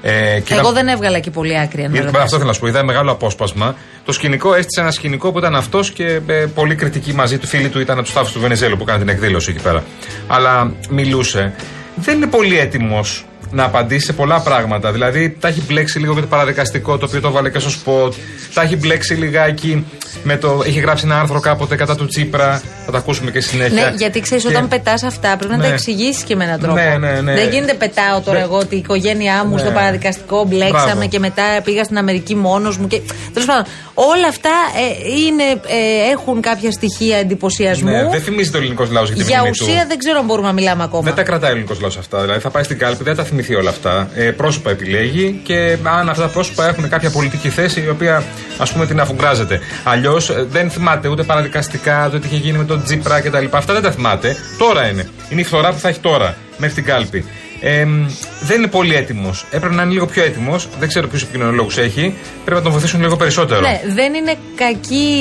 Ε, 0.10 0.40
και 0.40 0.54
Εγώ 0.54 0.62
είδα- 0.62 0.72
δεν 0.72 0.88
έβγαλα 0.88 1.20
και 1.20 1.32
πολύ 1.32 1.60
άκρη. 1.60 1.82
αν 1.84 1.88
με 1.92 1.94
γιατί- 1.98 2.06
ρωτάς. 2.06 2.24
αυτό 2.24 2.36
θέλω 2.36 2.48
να 2.48 2.54
σου 2.54 2.60
πω. 2.60 2.68
Είδα 2.68 2.84
μεγάλο 2.84 3.12
απόσπασμα. 3.12 3.76
Το 4.06 4.12
σκηνικό 4.12 4.54
έστησε 4.54 4.82
ένα 4.82 4.92
σκηνικό 4.92 5.32
που 5.32 5.38
ήταν 5.40 5.56
αυτός 5.56 5.92
και 5.92 6.20
ε, 6.28 6.34
πολύ 6.34 6.76
κριτική 6.76 7.14
μαζί 7.14 7.38
του. 7.38 7.48
Φίλοι 7.48 7.70
του 7.70 7.80
ήταν 7.80 7.96
από 7.98 8.06
τους 8.06 8.14
τάφους 8.16 8.32
του 8.32 8.40
Βενεζέλου 8.40 8.78
που 8.78 8.84
έκανε 8.84 9.00
την 9.00 9.10
εκδήλωση 9.10 9.52
εκεί 9.52 9.64
πέρα. 9.64 9.84
Αλλά 10.28 10.72
μιλούσε. 10.90 11.54
Δεν 11.96 12.16
είναι 12.16 12.28
πολύ 12.28 12.60
έτοιμος 12.60 13.26
να 13.52 13.64
απαντήσει 13.64 14.06
σε 14.06 14.14
πολλά 14.14 14.40
πράγματα. 14.40 14.92
Δηλαδή, 14.92 15.38
τα 15.40 15.48
έχει 15.48 15.62
μπλέξει 15.68 16.00
λίγο 16.00 16.14
με 16.14 16.22
το 16.22 16.28
παραδικαστικό, 16.28 16.98
το 16.98 17.06
οποίο 17.06 17.22
το 17.22 17.32
βάλε 17.32 17.50
και 17.50 17.60
στο 17.60 17.70
σποτ. 17.70 18.14
Τα 18.54 18.62
έχει 18.62 18.76
μπλέξει 18.76 19.14
λιγάκι 19.14 19.86
με 20.24 20.38
το. 20.38 20.62
Έχει 20.66 20.80
γράψει 20.80 21.04
ένα 21.06 21.20
άρθρο 21.20 21.40
κάποτε 21.40 21.76
κατά 21.76 21.96
του 21.96 22.06
Τσίπρα. 22.06 22.62
Θα 22.86 22.92
τα 22.92 22.98
ακούσουμε 22.98 23.32
και 23.32 23.40
συνέχεια. 23.42 23.84
Ναι, 23.90 23.94
γιατί 23.98 24.20
ξέρεις, 24.20 24.44
Και- 24.44 24.50
όταν 24.50 24.68
πετάς 24.68 25.04
αυτά 25.04 25.38
πρέπει 25.38 25.54
να 25.54 25.60
τα 25.62 25.68
Ναι. 25.68 25.74
εξηγήσεις 25.74 26.24
και 26.24 26.36
με 26.36 26.44
έναν 26.44 26.60
τρόπο. 26.60 26.76
Ναι, 26.76 26.96
ναι, 27.00 27.22
ναι. 27.22 27.34
Δεν 27.34 27.50
γίνεται 27.50 27.74
πετάω 27.74 28.20
τώρα 28.22 28.38
Ναι. 28.38 28.44
εγώ 28.44 28.58
ότι 28.58 28.76
η 28.76 28.78
οικογένειά 28.78 29.44
μου 29.46 29.54
Ναι. 29.56 29.60
στο 29.60 29.72
παραδικαστικό 29.72 30.44
μπλέξαμε 30.46 30.92
Μπράβο. 30.94 31.08
και 31.08 31.20
μετά 31.20 31.44
πήγα 31.64 31.84
στην 31.84 31.98
Αμερική 31.98 32.36
μόνος 32.36 32.78
μου. 32.78 32.88
Και... 32.88 33.02
Τέλος 33.34 33.48
πάντων, 33.48 33.66
όλα 33.94 34.28
αυτά 34.28 34.50
ε, 34.78 35.10
είναι, 35.26 35.44
ε, 35.44 36.12
έχουν 36.12 36.42
κάποια 36.42 36.72
στοιχεία 36.72 37.18
εντυπωσιασμού. 37.18 37.90
Ναι, 37.92 38.08
δεν 38.10 38.22
θυμίζει 38.22 38.52
το 38.52 38.58
ελληνικός 38.58 38.90
λαός 38.92 39.08
για 39.12 39.18
τη 39.18 39.24
Για 39.30 39.40
μνήμη 39.40 39.50
ουσία 39.62 39.82
του. 39.82 39.88
δεν 39.88 39.98
ξέρω 39.98 40.20
αν 40.20 40.26
μπορούμε 40.26 40.48
να 40.48 40.54
μιλάμε 40.54 40.84
ακόμα. 40.84 41.02
Δεν 41.04 41.14
τα 41.16 41.24
κρατάει 41.24 41.50
ο 41.50 41.54
ελληνικός 41.54 41.80
λαός 41.82 41.98
αυτά. 41.98 42.22
Δηλαδή 42.22 42.40
θα 42.40 42.50
πάει 42.50 42.64
στην 42.64 42.78
κάλπη, 42.78 43.04
δεν 43.04 43.16
θα 43.16 43.22
τα 43.22 43.28
θυμηθεί 43.38 43.56
όλα 43.62 43.70
αυτά. 43.70 44.10
Ε, 44.16 44.32
πρόσωπα 44.32 44.70
επιλέγει 44.70 45.40
και 45.44 45.78
αν 45.84 46.10
αυτά 46.10 46.22
τα 46.24 46.30
πρόσωπα 46.30 46.68
έχουν 46.68 46.90
κάποια 46.90 47.10
πολιτική 47.10 47.50
θέση 47.50 47.82
η 47.82 47.90
οποία 47.90 48.24
ας 48.58 48.72
πούμε 48.72 48.86
την 48.86 49.00
αφουγκράζεται. 49.00 49.60
Αλλιώς 49.84 50.32
δεν 50.50 50.70
θυμάται 50.70 51.08
ούτε 51.08 51.24
παραδικαστικά, 51.24 52.10
το 52.12 52.20
τι 52.20 52.28
είχε 52.28 52.36
γίνει 52.36 52.58
με 52.58 52.64
τον 52.64 52.84
Τζίπρα 52.84 53.22
κτλ. 53.22 53.46
Αυτά 53.52 53.74
δεν 53.74 53.82
τα 53.82 53.92
θυμάται. 53.92 54.36
Τώρα 54.58 54.88
είναι. 54.88 55.10
Είναι 55.30 55.42
η 55.42 55.44
φθορά 55.44 55.72
που 55.72 55.80
θα 55.80 55.88
έχει 55.90 56.00
τώρα 56.00 56.36
μέχρι 56.58 56.76
την 56.76 56.84
κάλπη. 56.84 57.26
Ε, 57.60 57.86
μ, 57.86 58.06
δεν 58.42 58.58
είναι 58.58 58.68
πολύ 58.68 58.96
έτοιμος. 58.96 59.46
Έπρεπε 59.52 59.76
να 59.76 59.82
είναι 59.84 59.92
λίγο 59.92 60.06
πιο 60.06 60.24
έτοιμος. 60.24 60.68
Δεν 60.80 60.88
ξέρω 60.88 61.08
ποιους 61.08 61.22
επικοινωνιολόγους 61.22 61.78
έχει. 61.78 62.14
Πρέπει 62.44 62.58
να 62.58 62.62
τον 62.62 62.72
βοηθήσουν 62.72 63.02
λίγο 63.02 63.16
περισσότερο. 63.16 63.62
Ναι, 63.62 63.82
δεν 63.94 64.14
είναι 64.14 64.36
κακή 64.56 65.18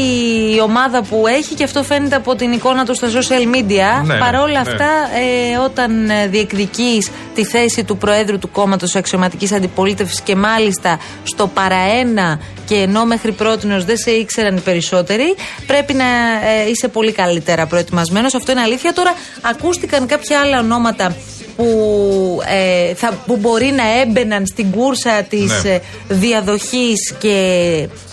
η 0.57 0.61
ομάδα 0.61 1.03
που 1.03 1.27
έχει 1.27 1.55
και 1.55 1.65
αυτό 1.65 1.83
φαίνεται 1.83 2.17
από 2.17 2.35
την 2.35 2.53
εικόνα 2.53 2.85
του 2.85 2.95
στα 2.95 3.09
social 3.09 3.55
media. 3.57 4.05
Ναι, 4.05 4.19
Παρόλα 4.19 4.63
ναι. 4.63 4.71
αυτά, 4.71 4.91
ε, 5.55 5.59
όταν 5.65 6.11
ε, 6.11 6.27
διεκδικείς 6.27 7.11
τη 7.35 7.45
θέση 7.45 7.85
του 7.85 7.97
Προέδρου 7.97 8.39
του 8.39 8.51
κόμματος 8.51 8.95
αξιωματικής 8.95 9.53
αντιπολίτευσης 9.53 10.21
και 10.21 10.37
μάλιστα 10.37 10.99
στο 11.23 11.47
παραένα 11.47 12.41
και 12.67 12.75
ενώ 12.75 13.05
μέχρι 13.05 13.33
πρώτη 13.33 13.67
δεν 13.67 13.97
σε 13.97 14.11
ήξεραν 14.11 14.57
οι 14.57 14.61
περισσότεροι, 14.61 15.35
πρέπει 15.67 15.93
να 15.93 16.05
ε, 16.05 16.69
είσαι 16.71 16.89
πολύ 16.89 17.13
καλύτερα 17.13 17.67
προετοιμασμένος. 17.67 18.35
Αυτό 18.35 18.53
είναι 18.53 18.61
αλήθεια. 18.61 18.93
Τώρα 18.93 19.13
ακούστηκαν 19.43 20.07
κάποια 20.07 20.41
άλλα 20.41 20.59
ονόματα 20.59 21.17
που, 21.57 22.41
ε, 22.49 22.95
θα, 22.95 23.13
που 23.27 23.37
μπορεί 23.37 23.67
να 23.77 24.01
έμπαιναν 24.01 24.47
στην 24.47 24.71
κούρσα 24.71 25.23
της 25.29 25.63
Ναι. 25.63 25.71
ε, 25.71 25.81
διαδοχής 26.09 27.15
και 27.19 27.35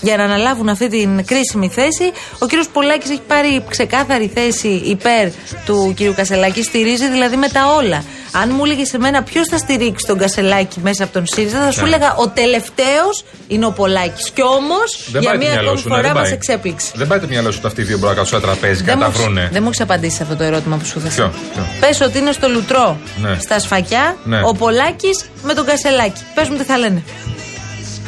για 0.01 0.17
να 0.17 0.23
αναλάβουν 0.23 0.69
αυτή 0.69 0.87
την 0.89 1.25
κρίσιμη 1.25 1.69
θέση. 1.69 2.11
Ο 2.39 2.45
κύριος 2.45 2.67
Πολάκης 2.67 3.09
έχει 3.09 3.21
πάρει 3.27 3.63
ξεκάθαρη 3.69 4.31
θέση 4.33 4.67
υπέρ 4.67 5.27
του 5.65 5.93
κύριου 5.95 6.13
Κασελάκη, 6.15 6.63
στηρίζει 6.63 7.09
δηλαδή 7.09 7.35
με 7.35 7.47
τα 7.49 7.61
όλα. 7.77 8.03
Αν 8.41 8.51
μου 8.55 8.65
έλεγε 8.65 8.85
σε 8.85 8.97
μένα 8.97 9.23
ποιος 9.23 9.47
θα 9.47 9.57
στηρίξει 9.57 10.05
τον 10.07 10.17
Κασελάκη 10.17 10.79
μέσα 10.83 11.03
από 11.03 11.13
τον 11.13 11.25
ΣΥΡΙΖΑ, 11.27 11.59
θα 11.59 11.71
σου 11.71 11.81
Ναι. 11.81 11.87
έλεγα 11.87 12.15
ο 12.15 12.27
τελευταίος 12.27 13.23
είναι 13.47 13.65
ο 13.65 13.71
Πολάκης. 13.71 14.29
Κι 14.29 14.41
όμως 14.41 15.07
Δεν 15.11 15.21
για 15.21 15.29
πάει 15.29 15.39
το 15.39 15.43
μία 15.45 15.53
μυαλό 15.53 15.67
ακόμη 15.67 15.81
σου, 15.81 15.87
ναι, 15.89 15.95
φορά 15.95 16.07
δεν 16.07 16.15
μας 16.15 16.23
πάει. 16.23 16.31
εξέπληξε. 16.33 16.91
Δεν 16.95 17.07
πάει 17.07 17.19
το 17.19 17.27
μυαλό 17.29 17.51
σου 17.51 17.57
ότι 17.57 17.67
αυτοί 17.67 17.81
οι 17.81 17.83
δύο 17.83 17.97
μπορούν 17.97 18.15
να 18.15 18.21
κάτσουν 18.21 18.39
στο 18.39 18.47
τραπέζι 18.47 18.79
και 18.83 18.85
Δεν 18.85 18.97
να 18.97 19.05
μου, 19.05 19.11
τα 19.11 19.17
έχεις- 19.17 19.21
βρούνε. 19.33 19.49
δεν 19.51 19.61
μου 19.63 19.67
έχεις 19.67 19.81
απαντήσει 19.81 20.15
σε 20.15 20.23
αυτό 20.23 20.35
το 20.35 20.43
ερώτημα 20.43 20.75
που 20.77 20.85
σου 20.85 20.99
θέσαι. 20.99 21.15
Ποιο, 21.15 21.33
ποιο; 21.53 21.63
Πες 21.79 22.01
ότι 22.01 22.17
είναι 22.17 22.31
στο 22.31 22.47
Λουτρό, 22.49 22.97
Ναι. 23.21 23.32
Στα 23.39 23.59
Σφακιά, 23.59 24.15
Ναι. 24.23 24.41
ο 24.45 24.53
Πολάκης 24.53 25.25
με 25.43 25.53
τον 25.53 25.65
Κασελάκη. 25.65 26.21
Πες 26.35 26.49
μου 26.49 26.57
τι 26.57 26.63
θα 26.63 26.77
λένε. 26.77 27.03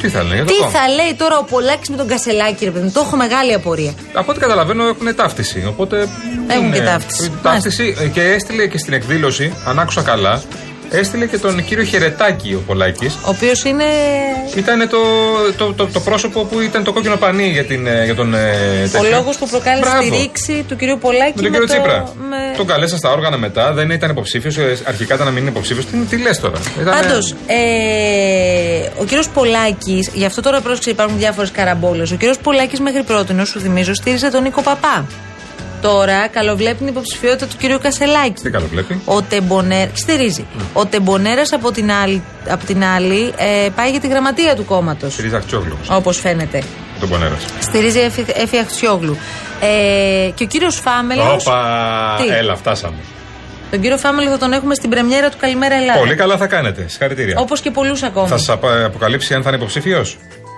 Τι 0.01 0.09
θα 0.09 0.23
λένε 0.23 0.35
για 0.35 0.45
το 0.45 0.51
Τι 0.51 0.57
κόμμα. 0.59 0.71
θα 0.71 0.87
λέει 0.87 1.13
τώρα 1.17 1.37
ο 1.37 1.43
Πολάκης 1.43 1.89
με 1.89 1.97
τον 1.97 2.07
Κασελάκη, 2.07 2.65
ρε 2.65 2.71
παιδί 2.71 2.85
μου. 2.85 2.91
Το 2.91 2.99
έχω 3.05 3.15
μεγάλη 3.15 3.53
απορία. 3.53 3.93
Από 4.13 4.31
ό,τι 4.31 4.39
καταλαβαίνω 4.39 4.83
έχουν 4.87 5.15
ταύτιση. 5.15 5.65
Οπότε 5.67 6.07
Έχουν 6.47 6.65
είναι- 6.65 6.77
και 6.77 6.83
ταύτιση. 6.83 7.31
ταύτιση 7.43 7.95
ε, 7.99 8.05
και 8.07 8.21
έστειλε 8.21 8.67
και 8.67 8.77
στην 8.77 8.93
εκδήλωση, 8.93 9.53
αν 9.65 9.79
άκουσα 9.79 10.01
καλά, 10.01 10.41
έστειλε 10.89 11.25
και 11.25 11.37
τον 11.37 11.65
κύριο 11.65 11.83
Χερετάκη 11.83 12.53
ο 12.53 12.63
Πολάκης. 12.67 13.13
Ο 13.15 13.29
οποίος 13.29 13.63
είναι. 13.63 13.83
Ήταν 14.55 14.89
το, 14.89 14.97
το, 15.57 15.73
το, 15.73 15.87
το 15.87 15.99
πρόσωπο 15.99 16.43
που 16.43 16.59
ήταν 16.61 16.83
το 16.83 16.93
κόκκινο 16.93 17.15
πανί 17.15 17.47
για, 17.49 17.63
την, 17.65 17.87
ε, 17.87 18.03
για 18.05 18.15
τον. 18.15 18.33
ε, 18.33 18.37
Ο 18.85 18.89
τέτοιο. 18.91 19.09
λόγος 19.09 19.37
που 19.37 19.47
προκάλεσε 19.49 19.89
Μπράβο. 19.89 20.09
τη 20.09 20.17
ρήξη 20.17 20.65
του 20.67 20.75
κυρίου 20.75 20.97
Πολάκη 21.01 21.33
Με 21.35 21.41
τον 21.41 21.51
κύριο 21.51 21.67
το- 21.67 21.73
Τσίπρα. 21.73 22.03
με- 22.29 22.57
Τον 22.57 22.65
καλέσα 22.67 22.97
στα 22.97 23.11
όργανα 23.11 23.37
μετά, 23.37 23.73
δεν 23.73 23.89
ήταν 23.89 24.09
υποψήφιος. 24.09 24.57
Αρχικά 24.83 25.13
ήταν 25.13 25.25
να 25.25 25.31
μην 25.31 25.41
είναι 25.41 25.49
υποψήφιος. 25.51 25.85
Τι, 25.85 25.97
τι 25.97 26.17
λες 26.17 26.39
τώρα; 26.39 26.59
Ήταν- 26.81 26.99
Πάντως, 27.01 27.35
ε, 27.47 28.89
ο 28.99 29.03
κύριος 29.05 29.29
Πολάκης, 29.29 30.09
γι' 30.13 30.25
αυτό 30.25 30.41
τώρα 30.41 30.61
πρόσεξε 30.61 30.89
υπάρχουν 30.89 31.17
διάφορες 31.17 31.51
καραμπόλες. 31.51 32.11
Ο 32.11 32.15
κύριος 32.15 32.37
Πολάκης 32.37 32.79
μέχρι 32.79 33.03
πρώτη, 33.03 33.45
σου 33.45 33.59
θυμίζω, 33.59 33.93
στήριζε 33.93 34.29
τον 34.29 34.43
Νίκο 34.43 34.61
Παπά. 34.61 35.05
Τώρα 35.91 36.27
καλοβλέπει 36.27 36.75
την 36.75 36.87
υποψηφιότητα 36.87 37.45
του 37.45 37.55
κυρίου 37.57 37.79
Κασελάκη. 37.81 38.41
Τι 38.41 38.49
καλό 38.49 38.67
βλέπει. 38.71 39.01
Ο 39.05 39.21
Τεμπονέρα. 39.21 39.89
Στηρίζει. 39.93 40.45
Ο 40.73 40.85
Τεμπονέρας 40.85 41.53
από 41.53 41.71
την 41.71 41.91
άλλη, 41.91 42.21
από 42.49 42.65
την 42.65 42.83
άλλη 42.83 43.33
ε, 43.37 43.69
πάει 43.75 43.89
για 43.89 43.99
τη 43.99 44.07
γραμματεία 44.07 44.55
του 44.55 44.65
κόμματος. 44.65 45.13
Συρίζα 45.13 45.37
Αχτσόγλου. 45.37 45.77
Όπως 45.89 46.19
φαίνεται. 46.19 46.63
Τον 46.99 47.09
Πονέρα. 47.09 47.37
Στηρίζει 47.59 47.99
Εφη, 47.99 48.25
Εφη 48.35 48.57
Αχτσιόγλου. 48.57 49.17
Ε, 49.61 50.29
και 50.29 50.43
ο 50.43 50.47
κύριος 50.47 50.75
Φάμελο. 50.79 51.33
Όπα! 51.33 52.15
Τι; 52.21 52.27
Έλα, 52.27 52.55
φτάσαμε. 52.55 52.97
Τον 53.71 53.81
κύριο 53.81 53.97
Φάμελο 53.97 54.29
θα 54.29 54.37
τον 54.37 54.53
έχουμε 54.53 54.75
στην 54.75 54.89
πρεμιέρα 54.89 55.29
του 55.29 55.37
Καλημέρα 55.39 55.75
Ελλάδα. 55.75 55.99
Πολύ 55.99 56.15
καλά 56.15 56.37
θα 56.37 56.47
κάνετε. 56.47 56.85
Συγχαρητήρια. 56.87 57.35
Όπως 57.39 57.61
και 57.61 57.71
πολλούς 57.71 58.03
ακόμα. 58.03 58.27
Θα 58.27 58.37
σας 58.37 58.57
αποκαλύψει 58.85 59.33
αν 59.33 59.41
θα 59.41 59.49
είναι 59.49 59.57
υποψήφιος; 59.57 60.17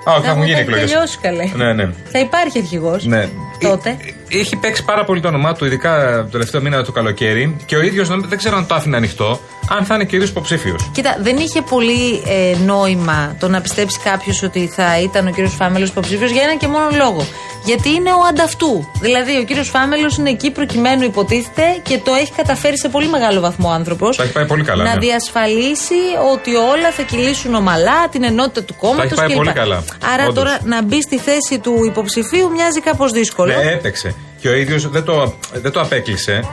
Α, 0.09 0.13
όχι, 0.13 0.21
θα 0.25 0.31
έχουν 0.31 0.43
γίνει 0.43 0.59
έχουν 0.59 0.63
εκλογές. 0.63 0.91
τελειώσει 0.91 1.17
καλέ. 1.21 1.49
Ναι, 1.55 1.73
ναι. 1.73 1.89
Θα 2.11 2.19
υπάρχει 2.19 2.57
αρχηγός. 2.57 3.05
Ναι. 3.05 3.29
Τότε. 3.61 3.97
Ε, 4.29 4.37
Έχει 4.39 4.55
παίξει 4.55 4.83
πάρα 4.83 5.03
πολύ 5.03 5.21
το 5.21 5.27
όνομά 5.27 5.53
του, 5.53 5.65
ειδικά 5.65 6.21
το 6.23 6.29
τελευταίο 6.31 6.61
μήνα 6.61 6.83
του 6.83 6.91
καλοκαίρι. 6.91 7.55
Και 7.65 7.75
ο 7.75 7.81
ίδιος 7.81 8.07
δεν 8.07 8.37
ξέρω 8.37 8.57
αν 8.57 8.67
το 8.67 8.75
άφηνε 8.75 8.97
ανοιχτό, 8.97 9.39
αν 9.69 9.85
θα 9.85 9.95
είναι 9.95 10.03
κυρίως 10.05 10.29
υποψήφιος. 10.29 10.89
Κοίτα, 10.93 11.17
δεν 11.21 11.37
είχε 11.37 11.61
πολύ 11.61 12.23
ε, 12.27 12.55
νόημα 12.65 13.35
το 13.39 13.47
να 13.47 13.61
πιστέψει 13.61 13.99
κάποιος 14.03 14.43
ότι 14.43 14.67
θα 14.75 14.99
ήταν 14.99 15.27
ο 15.27 15.29
κύριος 15.29 15.53
Φάμελος 15.53 15.89
υποψήφιος 15.89 16.31
για 16.31 16.43
ένα 16.43 16.55
και 16.55 16.67
μόνο 16.67 16.87
λόγο. 16.97 17.25
Γιατί 17.65 17.89
είναι 17.89 18.11
ο 18.11 18.19
ανταυτού. 18.29 18.89
Δηλαδή, 19.01 19.37
ο 19.37 19.43
κύριος 19.43 19.69
Φάμελος 19.69 20.17
είναι 20.17 20.29
εκεί 20.29 20.51
προκειμένου 20.51 21.03
υποτίθεται 21.03 21.63
και 21.83 21.99
το 22.03 22.13
έχει 22.13 22.31
καταφέρει 22.31 22.79
σε 22.79 22.89
πολύ 22.89 23.07
μεγάλο 23.07 23.39
βαθμό 23.39 23.69
ο 23.69 23.71
άνθρωπος. 23.71 24.15
Τα 24.17 24.23
έχει 24.23 24.31
πάει 24.31 24.45
πολύ 24.45 24.63
καλά, 24.63 24.83
Να 24.83 24.93
ναι. 24.93 24.99
διασφαλίσει 24.99 25.93
ότι 26.33 26.55
όλα 26.55 26.91
θα 26.91 27.03
κυλήσουν 27.03 27.55
ομαλά, 27.55 28.07
την 28.11 28.23
ενότητα 28.23 28.63
του 28.63 28.75
κόμματο 28.75 29.01
έχει 29.03 29.13
πάει 29.13 29.33
πολύ 29.35 29.51
καλά. 29.51 29.83
Άρα 30.13 30.23
Όντως. 30.23 30.35
τώρα 30.43 30.59
να 30.63 30.83
μπει 30.83 31.01
στη 31.01 31.17
θέση 31.17 31.59
του 31.59 31.73
υποψηφίου 31.85 32.51
μοιάζει 32.51 32.79
κάπως 32.81 33.11
δύσκολο. 33.11 33.53
Ναι, 33.53 33.71
έπαιξε. 33.71 34.15
Και 34.39 34.47
ο 34.49 34.55
ίδιος 34.55 34.89
δεν 34.89 35.03
το, 35.03 35.33
δεν 35.53 35.71
το 35.71 35.81
απέκλεισε. 35.81 36.43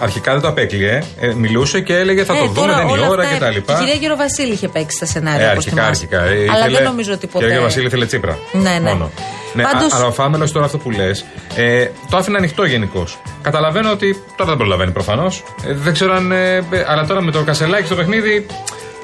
Αρχικά 0.00 0.32
δεν 0.32 0.40
το 0.40 0.48
απέκλειε. 0.48 1.02
Ε, 1.20 1.32
μιλούσε 1.34 1.80
και 1.80 1.96
έλεγε 1.96 2.24
θα 2.24 2.32
το 2.34 2.38
Ε, 2.38 2.46
δούμε, 2.46 2.54
τώρα 2.54 2.74
δεν 2.76 2.88
είναι 2.88 2.96
η 2.96 3.00
όλα 3.00 3.08
ώρα 3.08 3.22
αυτά- 3.28 3.48
κτλ. 3.48 3.56
Η 3.56 3.62
κυρία 3.78 3.94
Γεροβασίλη 3.94 4.52
είχε 4.52 4.68
παίξει 4.68 4.96
στα 4.96 5.06
σενάρια. 5.06 5.46
Ε, 5.46 5.50
όπως 5.50 5.56
αρχικά, 5.66 5.82
θυμάσαι. 5.82 6.06
αρχικά. 6.12 6.22
Ε, 6.22 6.48
Αλλά 6.48 6.58
ήθελε- 6.58 6.76
δεν 6.78 6.82
νομίζω 6.82 7.12
ότι 7.12 7.26
ποτέ. 7.26 7.50
Και 7.50 7.58
ο 7.58 7.62
Βασίλη 7.62 7.86
ήθελε 7.86 8.06
Τσίπρα. 8.06 8.38
Ναι, 8.52 8.60
ναι. 8.70 8.80
Μόνο. 8.90 9.10
Ναι, 9.54 9.62
Πάντως- 9.62 9.92
α- 9.92 9.96
αλλά 9.96 10.06
ο 10.06 10.12
Φάμελο 10.12 10.50
τώρα 10.50 10.64
αυτό 10.64 10.78
που 10.78 10.90
λες, 10.90 11.24
ε, 11.56 11.86
το 12.10 12.16
άφηνε 12.16 12.36
ανοιχτό 12.36 12.64
γενικώς. 12.64 13.18
Καταλαβαίνω 13.42 13.90
ότι 13.90 14.22
τώρα 14.36 14.48
δεν 14.50 14.58
προλαβαίνει 14.58 14.90
προφανώς. 14.90 15.42
Ε, 15.66 15.72
δεν 15.74 15.92
ξέρω 15.92 16.14
αν. 16.14 16.32
Ε, 16.32 16.56
ε, 16.56 16.62
αλλά 16.86 17.06
τώρα 17.06 17.22
με 17.22 17.30
το 17.30 17.42
κασελάκι 17.42 17.86
στο 17.86 17.94
παιχνίδι 17.94 18.46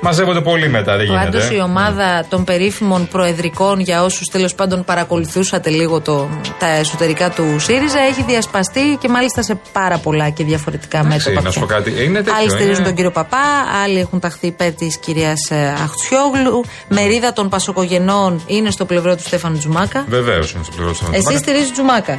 μαζεύονται 0.00 0.40
πολύ 0.40 0.68
μετά. 0.68 0.96
Δεν 0.96 1.06
γίνεται. 1.06 1.24
Πάντως 1.24 1.50
η 1.50 1.60
ομάδα 1.60 2.24
των 2.28 2.44
περίφημων 2.44 3.08
προεδρικών, 3.08 3.80
για 3.80 4.02
όσους 4.04 4.26
τέλος 4.28 4.54
πάντων 4.54 4.84
παρακολουθούσατε 4.84 5.70
λίγο 5.70 6.00
το, 6.00 6.28
τα 6.58 6.66
εσωτερικά 6.66 7.30
του 7.30 7.58
ΣΥΡΙΖΑ, 7.58 7.98
έχει 8.00 8.22
διασπαστεί 8.22 8.96
και 9.00 9.08
μάλιστα 9.08 9.42
σε 9.42 9.58
πάρα 9.72 9.98
πολλά 9.98 10.28
και 10.30 10.44
διαφορετικά 10.44 10.98
Εντάξει, 10.98 11.28
μέτωπα. 11.28 11.42
να 11.46 11.50
σου 11.50 11.60
πω 11.60 11.66
πια. 11.68 11.76
κάτι. 11.76 12.04
Είναι 12.04 12.18
τέτοιο, 12.18 12.34
άλλοι 12.40 12.50
στηρίζουν 12.50 12.74
είναι- 12.74 12.84
τον 12.84 12.94
κύριο 12.94 13.10
Παπά, 13.10 13.38
άλλοι 13.84 13.98
έχουν 13.98 14.20
ταχθεί 14.20 14.46
υπέρ 14.46 14.72
της 14.72 14.96
κυρίας 14.98 15.50
Αχτσιόγλου. 15.82 16.64
Μερίδα 16.88 17.32
των 17.32 17.48
Πασοκογενών 17.48 18.42
είναι 18.46 18.70
στο 18.70 18.84
πλευρό 18.84 19.16
του 19.16 19.22
Στέφανου 19.22 19.58
Τζουμάκα. 19.58 20.04
Βεβαίως 20.08 20.52
είναι 20.52 20.64
στο 20.64 20.72
πλευρό 20.76 20.92
του 20.92 20.98
Εσύ 21.12 21.36
στηρίζεις 21.36 21.72
Τζουμάκα. 21.72 22.18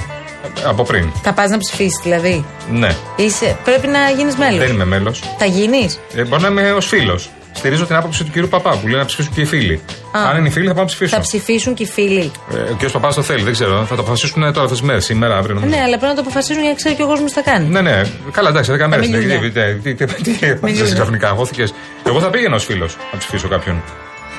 Από 0.65 0.83
πριν. 0.83 1.11
Θα 1.23 1.33
πας 1.33 1.49
να 1.49 1.57
ψηφίσεις 1.57 1.99
δηλαδή; 2.03 2.45
Ναι. 2.71 2.95
Είσαι, 3.15 3.57
πρέπει 3.63 3.87
να 3.87 4.09
γίνεις 4.17 4.35
μέλος. 4.35 4.57
Δεν 4.57 4.69
είμαι 4.69 4.85
μέλος. 4.85 5.23
Θα 5.37 5.45
γίνεις; 5.45 5.99
Ε, 6.15 6.23
μπορεί 6.23 6.41
να 6.41 6.47
είμαι 6.47 6.71
ως 6.71 6.85
φίλος. 6.87 7.29
Στηρίζω 7.59 7.85
την 7.85 7.95
άποψη 7.95 8.23
του 8.23 8.31
κύριου 8.31 8.47
Παπά 8.47 8.77
που 8.77 8.87
λέει 8.87 8.99
να 8.99 9.05
ψηφίσουν 9.05 9.33
και 9.33 9.41
οι 9.41 9.45
φίλοι. 9.45 9.81
Α. 10.17 10.29
Αν 10.29 10.37
είναι 10.37 10.47
οι 10.47 10.51
φίλοι 10.51 10.67
θα 10.67 10.73
πάω 10.73 10.81
να 10.81 10.87
ψηφίσω. 10.87 11.15
Θα 11.15 11.21
ψηφίσουν 11.21 11.73
και 11.73 11.83
οι 11.83 11.85
φίλοι. 11.85 12.31
Ε, 12.53 12.55
ο 12.59 12.73
κύριος 12.73 12.91
Παπάς 12.91 13.15
το 13.15 13.21
θέλει, 13.21 13.43
δεν 13.43 13.53
ξέρω. 13.53 13.85
Θα 13.85 13.95
το 13.95 14.01
αποφασίσουν 14.01 14.41
τώρα 14.41 14.51
αυτές 14.61 14.69
τις 14.69 14.81
μέρες, 14.81 15.05
σήμερα, 15.05 15.37
αύριο 15.37 15.53
νομίζω. 15.55 15.75
Ναι, 15.75 15.81
αλλά 15.81 15.97
πρέπει 15.97 16.05
να 16.05 16.15
το 16.15 16.21
αποφασίζουν 16.21 16.61
για 16.61 16.71
να 16.71 16.75
ξέρει 16.75 16.95
και 16.95 17.03
ο 17.03 17.07
κόσμος 17.07 17.31
τι 17.31 17.41
θα 17.41 17.51
κάνει. 17.51 17.67
Ναι, 17.67 17.81
ναι. 17.81 18.01
Καλά, 18.31 18.49
εντάξει, 18.49 18.71
10 18.71 18.87
μέρες. 18.87 19.07
μιλούνια. 19.09 19.39
Τι 19.39 19.49
τι- 19.49 19.93
τι- 19.93 20.05
τι- 20.05 20.21
τι 20.21 20.31
έπαθες 20.45 20.59
Μιλούνια. 20.61 20.93
ξαφνικά, 20.93 21.27
αγχώθηκες. 21.29 21.73
Εγώ 22.03 22.19
θα 22.19 22.29
πήγαινα 22.29 22.55
ως 22.55 22.65
φίλος 22.65 22.97
να 23.11 23.17
ψηφίσω 23.17 23.47
κάποιον. 23.47 23.81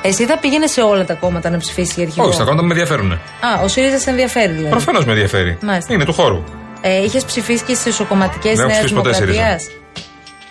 Εσύ 0.02 0.26
θα 0.26 0.38
πήγαινε 0.38 0.66
σε 0.66 0.80
όλα 0.80 1.04
τα 1.04 1.14
κόμματα 1.14 1.50
να 1.50 1.58
ψηφίσει 1.58 1.92
για 1.96 2.04
αρχηγό; 2.04 2.24
Όχι, 2.26 2.34
στα 2.34 2.44
κόμματα 2.44 2.62
με 2.62 2.68
ενδιαφέρουν. 2.72 3.12
Α, 3.12 3.18
ο 3.64 3.68
ΣΥΡΙΖΑ 3.68 3.98
σε 3.98 4.10
ενδιαφέρει 4.10 4.52
δηλαδή. 4.52 4.70
Προφανώς 4.70 5.04
με 5.04 5.12
ενδιαφέρει. 5.12 5.58
Μάλιστα. 5.62 5.92
Είναι 5.94 6.04
του 6.04 6.12
χώρου. 6.12 6.42
Ε, 6.80 7.02
Είχες 7.04 7.24
ψηφίσει 7.24 7.64
και 7.64 7.74
στις 7.74 7.86
εσωκομματικές 7.86 8.56
Δεν 8.56 8.58
έχω 8.58 8.66
Νέας 8.66 8.78
ψηφίσει 8.84 8.94
ποτέ 8.94 9.10
Δημοκρατίας; 9.24 9.70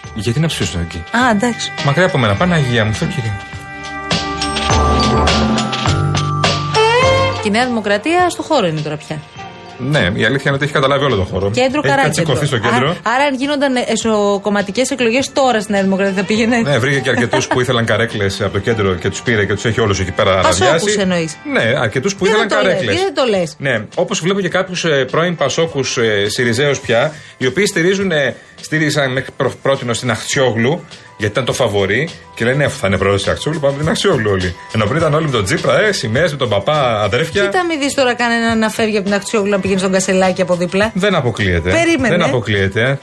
ΣΥΡΙΖΑ. 0.09 0.29
Γιατί 0.29 0.39
να 0.39 0.47
ψηφίσουν 0.47 0.81
εκεί; 0.81 0.97
Α, 0.97 1.29
εντάξει. 1.29 1.71
Μακριά 1.85 2.05
από 2.05 2.17
μένα, 2.17 2.35
Παναγία 2.35 2.85
μου, 2.85 2.93
Θεό 2.93 3.07
κύριε. 3.07 3.31
Και 7.41 7.47
η 7.47 7.51
Νέα 7.51 7.65
Δημοκρατία 7.65 8.29
στο 8.29 8.41
χώρο 8.41 8.67
είναι 8.67 8.81
τώρα 8.81 8.97
πια. 8.97 9.21
Ναι, 9.79 9.99
η 9.99 10.23
αλήθεια 10.25 10.43
είναι 10.45 10.53
ότι 10.55 10.63
έχει 10.63 10.73
καταλάβει 10.73 11.03
όλο 11.03 11.15
τον 11.15 11.25
χώρο. 11.25 11.51
Κέντρο 11.51 11.79
έχει 11.83 11.87
καράκεντρο. 11.87 12.03
κατσικωθεί 12.03 12.45
στο 12.45 12.57
κέντρο. 12.57 12.87
Άρα, 12.87 12.97
άρα 13.03 13.23
αν 13.23 13.35
γίνονταν 13.35 13.73
εσωκομματικές 13.87 14.91
εκλογές 14.91 15.31
τώρα 15.33 15.61
στη 15.61 15.71
Νέα 15.71 15.81
Δημοκρατία 15.83 16.13
θα 16.13 16.23
πήγαινε. 16.23 16.57
Ναι, 16.61 16.77
βρήκε 16.77 16.99
και 16.99 17.09
αρκετούς 17.09 17.47
που 17.47 17.61
ήθελαν 17.61 17.85
καρέκλες 17.85 18.41
από 18.41 18.51
το 18.53 18.59
κέντρο 18.59 18.93
και 18.95 19.09
τους 19.09 19.21
πήρε 19.21 19.45
και 19.45 19.53
τους 19.53 19.65
έχει 19.65 19.81
όλους 19.81 19.99
εκεί 19.99 20.11
πέρα 20.11 20.41
Πασόκους 20.41 20.61
αναδιάσει. 20.67 20.99
εννοείς. 20.99 21.37
Ναι, 21.53 21.73
αρκετούς 21.79 22.15
που 22.15 22.25
Γιατί 22.25 22.39
ήθελαν 22.39 22.47
δεν 22.49 22.57
το 22.57 22.63
λες, 22.63 22.73
καρέκλες. 22.73 22.95
γιατί 22.95 23.13
δεν 23.13 23.25
το 23.25 23.37
λες. 23.37 23.55
Ναι, 23.59 23.85
όπως 23.95 24.19
βλέπω 24.19 24.39
και 24.41 24.49
κάποιους 24.49 24.85
ε, 24.85 25.05
πρώην 25.11 25.35
Πασόκους 25.35 25.97
ε, 25.97 26.25
Σιριζέους 26.29 26.79
πια, 26.79 27.13
οι 27.37 27.45
οποίοι 27.45 27.65
στηρίζουν, 27.65 28.11
ε, 28.11 28.35
στήριζαν 28.61 29.11
μέχρι 29.11 29.31
προ, 29.37 29.51
πρότινο 29.61 29.93
στην 29.93 30.11
Αχτσιόγλου, 30.11 30.85
γιατί 31.19 31.33
ήταν 31.33 31.45
το 31.45 31.53
φαβορή, 31.53 32.09
και 32.35 32.45
λένε 32.45 32.63
«Ε, 32.63 32.67
θα 32.67 32.87
είναι 32.87 32.97
πρόεδρο 32.97 33.23
τη 33.23 33.29
Αχτσιόγλου, 33.31 33.59
πάμε 33.61 33.73
με 33.75 33.79
την 33.81 33.89
Αχτσιόγλου 33.89 34.31
όλοι. 34.31 34.55
Ενώ 34.73 34.85
πριν 34.85 34.97
ήταν 34.97 35.13
όλοι 35.13 35.25
με 35.25 35.31
τον 35.31 35.43
Τζίπρα, 35.43 35.79
ε, 35.81 35.91
σημαίες 35.91 36.31
με 36.31 36.37
τον 36.37 36.49
παπά, 36.49 37.01
αδέρφια. 37.01 37.41
Κοίτα, 37.45 37.65
μην 37.65 37.79
δεις 37.79 37.93
τώρα 37.93 38.13
κανέναν 38.13 38.59
να 38.59 38.69
φεύγει 38.69 38.95
από 38.97 39.05
την 39.05 39.13
Αχτσιόγλου 39.15 39.49
να 39.49 39.59
πηγαίνει 39.59 39.79
στον 39.79 39.91
Κασελάκι 39.91 40.41
από 40.41 40.55
δίπλα; 40.55 40.91
Δεν 40.93 41.15
αποκλείεται. 41.15 41.71
Περίμενε. 41.71 42.15
Δεν 42.15 42.25
αποκλείεται. 42.25 42.81
ε. 42.81 42.97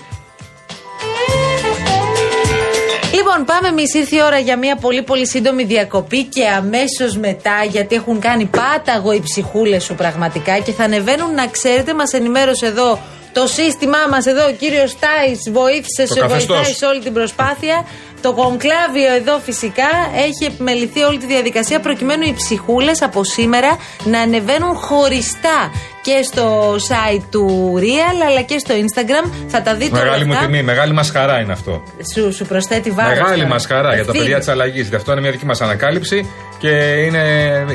Λοιπόν, 3.15 3.45
πάμε 3.45 3.69
εμείς. 3.69 3.95
Ήρθε 3.95 4.17
η 4.17 4.23
ώρα 4.27 4.39
για 4.39 4.59
μια 4.59 4.77
πολύ 4.77 5.03
πολύ 5.03 5.27
σύντομη 5.27 5.65
διακοπή 5.65 6.25
και 6.25 6.47
αμέσως 6.47 7.17
μετά, 7.17 7.65
γιατί 7.71 7.95
έχουν 7.95 8.21
κάνει 8.21 8.45
πάταγο 8.45 9.13
οι 9.13 9.21
ψυχούλες 9.21 9.85
σου 9.85 9.95
πραγματικά 9.95 10.59
και 10.59 10.73
θα 10.73 10.85
ανεβαίνουν 10.85 11.35
να 11.35 11.47
ξέρετε, 11.47 11.95
μας 11.95 12.13
ενημέρωσε 12.13 12.67
εδώ 12.67 12.99
το 13.39 13.47
σύστημά 13.47 14.03
μας 14.11 14.27
εδώ, 14.27 14.45
ο 14.47 14.53
κύριος 14.53 14.91
Τάις 14.99 15.39
βοήθησε, 15.59 16.03
Το 16.09 16.15
σε 16.15 16.21
καθεστώς. 16.21 16.57
βοηθάει 16.57 16.75
σε 16.75 16.87
όλη 16.87 17.01
την 17.01 17.13
προσπάθεια. 17.13 17.77
Το 18.23 18.33
κονκλάβιο 18.33 19.15
εδώ 19.15 19.39
φυσικά 19.39 19.89
έχει 20.17 20.45
επιμεληθεί 20.53 21.03
όλη 21.03 21.19
τη 21.19 21.27
διαδικασία 21.27 21.81
προκειμένου 21.81 22.23
οι 22.23 22.33
ψυχούλες 22.37 23.03
από 23.03 23.25
σήμερα 23.25 23.77
να 24.05 24.21
ανεβαίνουν 24.21 24.75
χωριστά 24.75 25.71
και 26.03 26.23
στο 26.23 26.75
site 26.75 27.23
του 27.31 27.75
Real 27.79 28.25
αλλά 28.29 28.41
και 28.43 28.59
στο 28.59 28.75
Instagram. 28.75 29.31
Θα 29.49 29.63
τα 29.63 29.75
δείτε 29.75 29.97
όλα 29.97 30.05
Μεγάλη 30.05 30.25
μου 30.25 30.33
αυτά. 30.33 30.45
τιμή, 30.47 30.63
μεγάλη 30.63 30.93
μας 30.93 31.11
χαρά 31.11 31.41
είναι 31.41 31.53
αυτό. 31.53 31.83
Σου, 32.15 32.33
σου 32.33 32.45
προσθέτει 32.47 32.91
βάρος. 32.91 33.19
Μεγάλη 33.19 33.47
μας 33.47 33.67
χαρά 33.67 33.81
για 33.83 33.91
τα 33.91 33.99
Ευθύνη. 34.01 34.19
παιδιά 34.19 34.39
της 34.39 34.49
αλλαγής. 34.49 34.81
Γιατί 34.81 34.97
αυτό 34.97 35.13
είναι 35.13 35.21
μια 35.21 35.31
δική 35.31 35.47
μας 35.47 35.61
ανακάλυψη 35.61 36.31
και 36.59 36.69
είναι, 37.07 37.23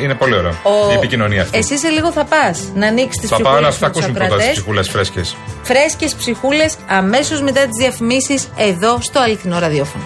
είναι 0.01 0.13
πολύ 0.13 0.35
ωραίο 0.35 0.51
Ο- 0.63 0.91
η 0.91 0.93
επικοινωνία 0.93 1.41
αυτή. 1.41 1.57
Εσύ 1.57 1.77
σε 1.77 1.87
λίγο 1.89 2.11
θα 2.11 2.23
πας 2.23 2.61
να 2.75 2.87
ανοίξεις 2.87 3.21
τις 3.21 3.29
θα 3.29 3.35
πάω 3.41 3.43
ψυχούλες 3.53 3.63
να 3.63 3.69
του 3.71 3.77
θα 3.79 3.85
ακούσουν 3.87 4.13
πρώτα 4.13 4.25
τις 4.27 4.35
ακρατέ. 4.35 4.51
ψυχούλες 4.53 4.89
φρέσκες. 4.89 5.35
Φρέσκες 5.63 6.13
ψυχούλες 6.15 6.75
αμέσως 6.87 7.41
μετά 7.41 7.61
τις 7.61 7.77
διαφημίσεις 7.77 8.49
εδώ 8.57 8.97
στο 9.01 9.19
αληθινό 9.19 9.59
ραδιόφωνο. 9.59 10.03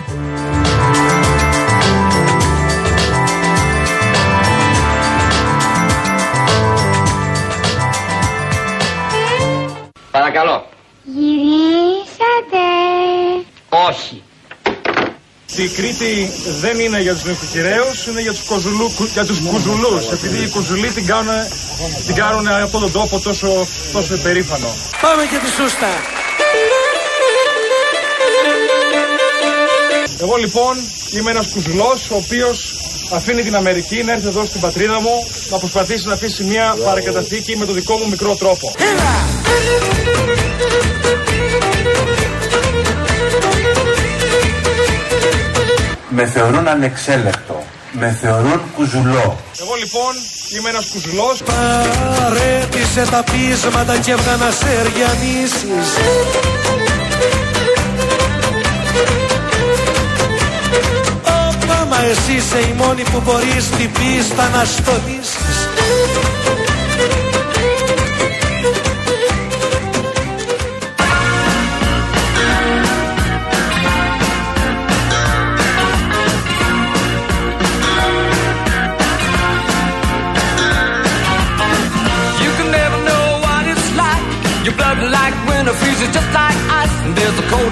Παρακαλώ. 10.36 10.68
Γυρίσατε. 11.04 12.63
Όχι. 13.88 14.24
Η 15.56 15.68
Κρήτη 15.68 16.32
δεν 16.60 16.80
είναι 16.80 17.01
για 17.01 17.13
τους 17.13 17.24
νοικοκυρέους, 17.24 18.08
είναι 18.08 18.22
για 18.22 18.32
τους, 18.32 18.44
κοζουλού, 18.44 18.92
για 19.13 19.25
τους 19.25 19.39
κουζουλούς. 19.39 20.12
Επειδή 20.12 20.44
οι 20.44 20.50
κουζουλοί 20.50 20.89
την 20.89 21.06
κάνουν, 21.06 21.34
την 22.06 22.15
κάνουν 22.15 22.48
αυτόν 22.48 22.82
τον 22.82 22.92
τόπο 22.92 23.20
τόσο, 23.20 23.68
τόσο 23.94 24.13
υπερήφανο. 24.13 24.68
Πάμε 25.01 25.24
και 25.25 25.38
τη 25.38 25.50
σούστα. 25.51 25.88
Εγώ 30.22 30.36
λοιπόν 30.36 30.77
είμαι 31.18 31.32
ένας 31.32 31.48
κουζουλός 31.48 32.10
ο 32.10 32.15
οποίος 32.15 32.75
αφήνει 33.12 33.44
την 33.44 33.56
Αμερική 33.56 34.04
να 34.04 34.12
έρθει 34.12 34.27
εδώ 34.27 34.46
στην 34.46 34.62
πατρίδα 34.62 35.01
μου 35.01 35.27
να 35.50 35.58
προσπαθήσει 35.58 36.08
να 36.08 36.13
αφήσει 36.13 36.44
μια 36.44 36.77
παρακαταθήκη 36.84 37.58
με 37.58 37.65
το 37.65 37.74
δικό 37.74 37.98
μου 37.98 38.08
μικρό 38.10 38.36
τρόπο. 38.36 38.72
Με 46.17 46.25
θεωρούν 46.25 46.67
ανεξέλεκτο. 46.67 47.63
Με 47.91 48.17
θεωρούν 48.22 48.62
κουζουλός. 48.75 49.36
Εγώ 49.62 49.75
λοιπόν 49.79 50.13
είμαι 50.57 50.69
ένας 50.69 50.86
κουζουλός 50.93 51.43
Παρέτησε 51.43 53.12
τα 53.12 53.24
πείσματα 53.31 53.98
και 53.98 54.12
έβγα 54.12 54.36
να 54.36 54.51
σε 54.51 54.72
ριανίσεις 54.88 55.88
Όπα, 61.24 61.86
μα 61.89 61.98
εσύ 62.12 62.34
είσαι 62.34 62.60
η 62.69 62.74
μόνη 62.77 63.01
που 63.01 63.22
μπορείς 63.25 63.69
την 63.77 63.91
πίστα 63.91 64.50
να 64.50 64.63
στολίσεις 64.65 65.25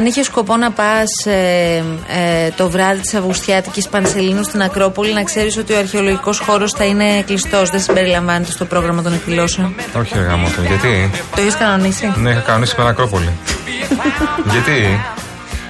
Αν 0.00 0.06
είχες 0.06 0.26
σκοπό 0.26 0.56
να 0.56 0.70
πας 0.70 1.10
ε, 1.26 1.76
ε, 1.76 2.50
το 2.56 2.70
βράδυ 2.70 3.00
της 3.00 3.14
Αυγουστιάτικης 3.14 3.88
Πανσελίνου 3.88 4.42
στην 4.42 4.62
Ακρόπολη, 4.62 5.12
να 5.12 5.22
ξέρεις 5.22 5.56
ότι 5.56 5.72
ο 5.72 5.78
αρχαιολογικός 5.78 6.38
χώρος 6.38 6.72
θα 6.72 6.84
είναι 6.84 7.22
κλειστός. 7.22 7.70
Δεν 7.70 7.80
συμπεριλαμβάνεται 7.80 8.50
στο 8.50 8.64
πρόγραμμα 8.64 9.02
των 9.02 9.12
εκδηλώσεων; 9.12 9.74
Όχι, 9.98 10.14
ρε 10.14 10.20
γάμο 10.20 10.48
το. 10.56 10.62
Γιατί; 10.62 11.10
Το 11.36 11.42
έχει 11.42 11.56
κανονίσει; 11.56 12.12
Ναι, 12.16 12.30
είχα 12.30 12.40
κανονίσει 12.40 12.74
με 12.78 12.88
Ακρόπολη. 12.88 13.30
Γιατί; 14.52 15.00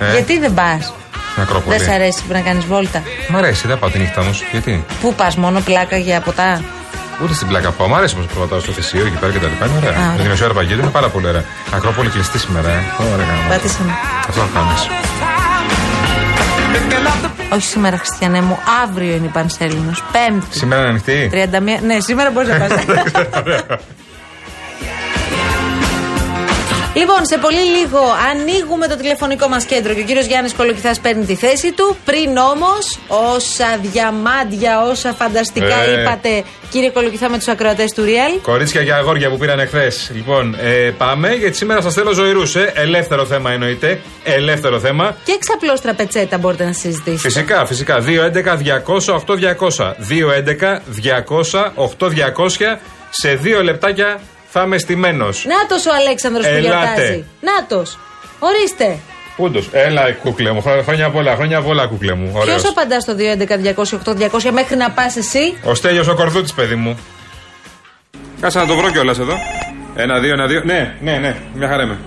Ε, 0.01 0.13
Γιατί 0.13 0.39
δεν 0.39 0.55
πας; 0.55 0.93
στην 1.31 1.43
Ακρόπολη. 1.43 1.77
Δεν 1.77 1.87
σ' 1.87 1.91
αρέσει 1.91 2.23
που 2.27 2.33
να 2.33 2.41
κάνεις 2.41 2.65
βόλτα; 2.65 3.03
Μ' 3.29 3.37
αρέσει, 3.37 3.67
δεν 3.67 3.79
πάω 3.79 3.91
τη 3.91 3.99
νύχτα 3.99 4.21
όμως. 4.21 4.43
Γιατί; 4.51 4.85
Πού 5.01 5.15
πας, 5.15 5.37
μόνο 5.37 5.61
πλάκα 5.61 5.97
για 5.97 6.21
ποτά; 6.21 6.63
Ούτε 7.23 7.35
στην 7.35 7.47
πλάκα 7.49 7.71
πάω. 7.71 7.89
Μ' 7.89 7.95
αρέσει 7.95 8.15
όμως 8.15 8.27
που 8.27 8.33
περπατάω 8.35 8.61
στο 8.61 8.73
θεσίο 8.73 9.07
εκεί 9.07 9.17
πέρα 9.17 9.33
και 9.33 9.39
τα 9.39 9.47
λοιπά. 9.49 9.67
Είναι 9.67 9.77
ωραία. 9.77 9.91
Α, 9.91 9.95
ωραία. 10.03 10.13
Με 10.17 10.23
την 10.23 10.31
Οσιάρα 10.33 10.53
Παγγέλη 10.55 10.81
είναι 10.81 10.91
πάρα 10.91 11.09
πολύ 11.09 11.27
ωραία. 11.27 11.45
Ακρόπολη 11.75 12.09
κλειστή 12.09 12.39
σήμερα, 12.39 12.69
ε. 12.69 12.81
Ωραία, 13.13 13.27
γάμο. 13.27 13.49
Πάτησε 13.49 13.83
με. 13.87 13.93
Αυτό 14.29 14.41
θα 14.41 14.49
κάνεις. 14.55 14.87
Όχι 17.53 17.67
σήμερα, 17.67 17.97
Χριστιανέ 17.97 18.41
μου. 18.41 18.59
Αύριο 18.85 19.15
είναι 19.15 19.27
η 19.27 19.31
Πανσέλινος. 19.33 20.03
Πέμπτη. 20.13 20.59
Σήμερα 20.59 20.81
είναι 20.81 20.91
ανοιχτή; 20.91 21.31
31. 21.33 21.83
Ναι, 21.87 22.01
σήμερα 22.01 22.31
μπορείς 22.31 22.49
να 22.49 22.57
πας. 22.61 22.71
Λοιπόν, 26.95 27.27
σε 27.27 27.39
πολύ 27.39 27.61
λίγο 27.61 27.99
ανοίγουμε 28.31 28.87
το 28.87 28.97
τηλεφωνικό 28.97 29.49
μας 29.49 29.65
κέντρο 29.65 29.95
και 29.95 30.01
ο 30.01 30.05
κύριος 30.05 30.27
Γιάννης 30.27 30.53
Κολοκυθάς 30.55 31.01
παίρνει 31.01 31.25
τη 31.25 31.35
θέση 31.35 31.73
του. 31.73 31.97
Πριν 32.05 32.37
όμως, 32.37 32.99
όσα 33.35 33.79
διαμάντια, 33.83 34.81
όσα 34.83 35.13
φανταστικά 35.13 35.83
Ε. 35.83 36.01
είπατε, 36.01 36.45
κύριε 36.71 36.91
Κολοκυθά, 36.91 37.31
με 37.31 37.37
τους 37.37 37.49
ακροατές 37.49 37.93
του 37.93 38.03
Real. 38.05 38.39
Κορίτσια 38.43 38.85
και 38.85 38.93
αγόρια 38.93 39.31
που 39.31 39.37
πήραν 39.37 39.59
εχθέ. 39.59 39.93
Λοιπόν, 40.15 40.57
ε, 40.61 40.91
πάμε 40.99 41.35
γιατί 41.35 41.57
σήμερα 41.57 41.81
σας 41.81 41.95
θέλω 41.95 42.13
ζωηρούς. 42.13 42.57
Ε. 42.57 42.73
Ελεύθερο 42.75 43.27
θέμα 43.27 43.51
εννοείται. 43.53 44.01
Ελεύθερο 44.25 44.81
θέμα. 44.81 45.17
Και 45.25 45.33
εξαπλώστρα 45.33 45.95
πετσέτα 45.95 46.39
μπορείτε 46.39 46.65
να 46.65 46.73
συζητήσετε. 46.73 47.19
Φυσικά, 47.19 47.67
φυσικά. 47.67 48.01
211-200-8200. 48.01 49.97
211-200-8200. 49.99 52.81
Σε 53.11 53.35
δύο 53.35 53.63
λεπτάκια 53.63 54.21
θα 54.53 54.63
είμαι 54.63 54.79
στημένος. 54.79 55.45
Νάτος 55.49 55.87
ο 55.87 55.91
Αλέξανδρος 55.95 56.47
που 56.47 56.55
Ελάτε. 56.55 56.67
γιορτάζει. 56.77 57.25
Νάτος. 57.41 57.99
Ορίστε. 58.39 58.99
Πούντος. 59.37 59.69
Έλα, 59.73 60.13
κούκλε 60.13 60.53
μου. 60.53 60.63
Χρόνια- 60.63 60.83
Χρόνια 60.83 61.11
πολλά, 61.11 61.35
χρόνια 61.35 61.61
πολλά, 61.63 61.87
κούκλε 61.87 62.15
μου. 62.15 62.31
Ποιος 62.33 62.43
Ωραίος. 62.43 62.65
απαντάς 62.65 63.03
στο 63.03 63.15
211-200-8200 63.15 64.51
μέχρι 64.51 64.77
να 64.77 64.91
πας 64.91 65.17
εσύ; 65.17 65.57
Ο 65.65 65.75
Στέλιος 65.75 66.09
ο 66.09 66.15
Κορδούτης, 66.15 66.53
παιδί 66.53 66.75
μου. 66.75 66.99
Κάτσε 68.41 68.59
να 68.59 68.67
το 68.67 68.77
βρω 68.77 68.91
κιόλας 68.91 69.19
εδώ. 69.19 69.35
Ένα, 69.95 70.19
δύο, 70.19 70.33
ένα, 70.33 70.47
δύο. 70.47 70.63
Ναι, 70.65 70.95
ναι, 71.01 71.17
ναι. 71.19 71.37
Μια 71.55 71.69
χαρά 71.69 71.83
είμαι. 71.83 71.99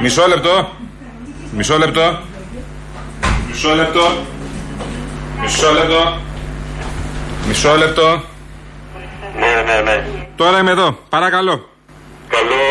Μισό 0.00 0.26
λεπτό. 0.28 0.70
Μισό 1.52 1.78
λεπτό. 1.78 2.18
Μισό 3.48 3.74
λεπτό. 3.74 4.18
Μισό 5.40 5.72
λεπτό. 5.72 6.18
Μισό 7.48 7.76
λεπτό. 7.76 8.22
Ναι, 9.38 9.72
ναι, 9.72 9.80
ναι. 9.90 10.04
Τώρα 10.36 10.58
είμαι 10.58 10.70
εδώ. 10.70 10.98
Παρακαλώ. 11.08 11.68
Καλό. 12.36 12.62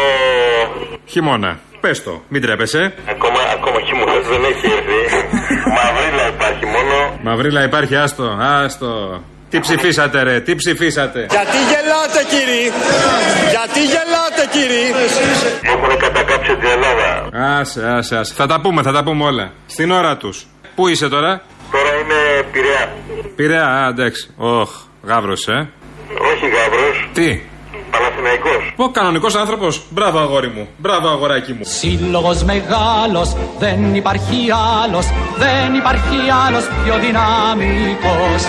Χειμώνα. 1.06 1.60
Πες 1.82 2.04
το. 2.04 2.21
Μην 2.28 2.41
τρέπεσαι. 2.41 2.93
Ακόμα, 3.10 3.39
ακόμα 3.56 3.80
χειμώνας 3.86 4.28
δεν 4.28 4.43
έχει 4.43 4.67
έρθει. 4.78 4.99
Μαυρίλα 5.76 6.28
υπάρχει 6.28 6.65
μόνο. 6.65 7.19
Μαυρίλα 7.23 7.63
υπάρχει. 7.63 7.95
Άστο. 7.95 8.38
Άστο. 8.39 9.21
Τι 9.49 9.60
ψηφίσατε 9.60 10.23
ρε; 10.23 10.39
Τι 10.39 10.56
ψηφίσατε; 10.56 11.26
Γιατί 11.30 11.58
γελάτε 11.69 12.21
κύριοι 12.30 12.71
Γιατί 13.49 13.80
γελάτε 13.86 14.43
κύριοι 14.52 14.86
Έχουν 15.62 15.97
κατακάψει 15.97 16.56
την 16.56 16.69
Ελλάδα. 16.69 17.30
Άσε, 17.60 17.88
άσε, 17.88 18.15
άσε. 18.17 18.34
Θα 18.34 18.45
τα 18.47 18.62
πούμε, 18.62 18.82
θα 18.82 18.91
τα 18.91 19.04
πούμε 19.04 19.23
όλα. 19.23 19.52
Στην 19.65 19.91
ώρα 19.91 20.17
τους. 20.17 20.45
Πού 20.76 20.88
είσαι 20.88 21.10
τώρα; 21.10 21.41
Τώρα 21.71 21.89
είμαι 22.02 22.47
πειραιά. 22.52 22.93
Πειραιά, 23.36 23.65
α, 23.67 23.88
εντάξει. 23.88 24.34
Όχ, 24.38 24.69
γάβρος, 25.04 25.47
ε. 25.47 25.69
Όχι 26.32 26.45
γάβρος, 26.47 27.10
Τι; 27.13 27.41
Παναθηναϊκός. 28.24 28.74
Ο 28.76 28.90
κανονικός 28.92 29.36
άνθρωπος. 29.36 29.82
Μπράβο, 29.90 30.20
αγόρι 30.20 30.48
μου. 30.56 30.68
Μπράβο, 30.78 31.08
αγοράκι 31.08 31.54
μου. 31.54 31.64
Σύλλογος 31.64 32.44
μεγάλος, 32.44 33.36
δεν 33.60 33.96
υπάρχει 33.96 34.38
άλλος, 34.84 35.06
δεν 35.44 35.74
υπάρχει 35.82 36.18
άλλος 36.46 36.64
πιο 36.84 36.96
δυναμικός. 37.06 38.42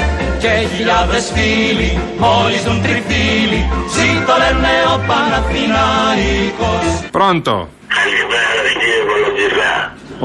Και 0.43 0.53
χιλιάδες 0.75 1.25
φίλοι, 1.35 1.93
μόλις 2.19 2.63
δουν 2.67 2.83
τριφύλι, 2.83 3.63
ζήτω 3.95 4.35
λένε 4.43 4.75
ο 4.95 4.97
Παναθηναϊκός. 5.09 6.87
Πρώτο. 7.17 7.55
Καλησπέρα 7.97 8.53
σας 8.63 8.73
κύριε 8.81 9.03
Κολοκυθά. 9.09 9.75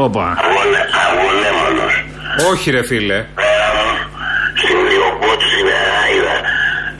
Όπα. 0.05 0.25
Αγωνε, 0.45 0.81
αγωνέμονος. 1.05 1.93
Όχι, 2.51 2.67
ρε 2.75 2.83
φίλε. 2.89 3.19
Πέρα 3.41 3.69
μου, 3.77 3.91
στην 4.61 4.77
Λιοπότ 4.89 5.39
στην 5.51 5.67
Αράιδα, 5.79 6.35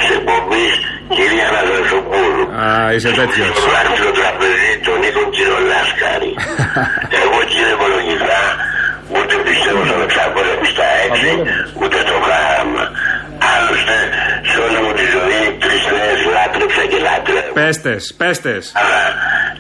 σε 0.05 0.13
εκπομπής 0.17 0.75
κυρία 1.15 1.45
Αναδρεσοπούλου. 1.51 2.43
Α, 2.58 2.58
είσαι 2.95 3.11
τέτοιος. 3.19 3.53
Στο 3.61 3.69
λάκτιο 3.75 4.09
τραπεζί 4.19 4.71
τον 4.85 4.97
Νίκο 5.03 5.23
Κυρολάσκαρη. 5.35 6.31
Εγώ 7.21 7.39
κύριε 7.51 7.75
Κολοκυθά, 7.81 8.41
ούτε 9.15 9.33
πιστεύω 9.45 9.81
στο 9.89 9.97
600 10.63 10.71
στα 10.73 10.87
6, 11.11 11.81
ούτε 11.81 11.97
το 12.09 12.15
γράμμα. 12.25 12.83
Άλλωστε, 13.53 13.97
σε 14.49 14.57
όλη 14.65 14.79
μου 14.83 14.91
τη 14.97 15.05
Πέστες, 17.53 18.13
πέστες. 18.17 18.71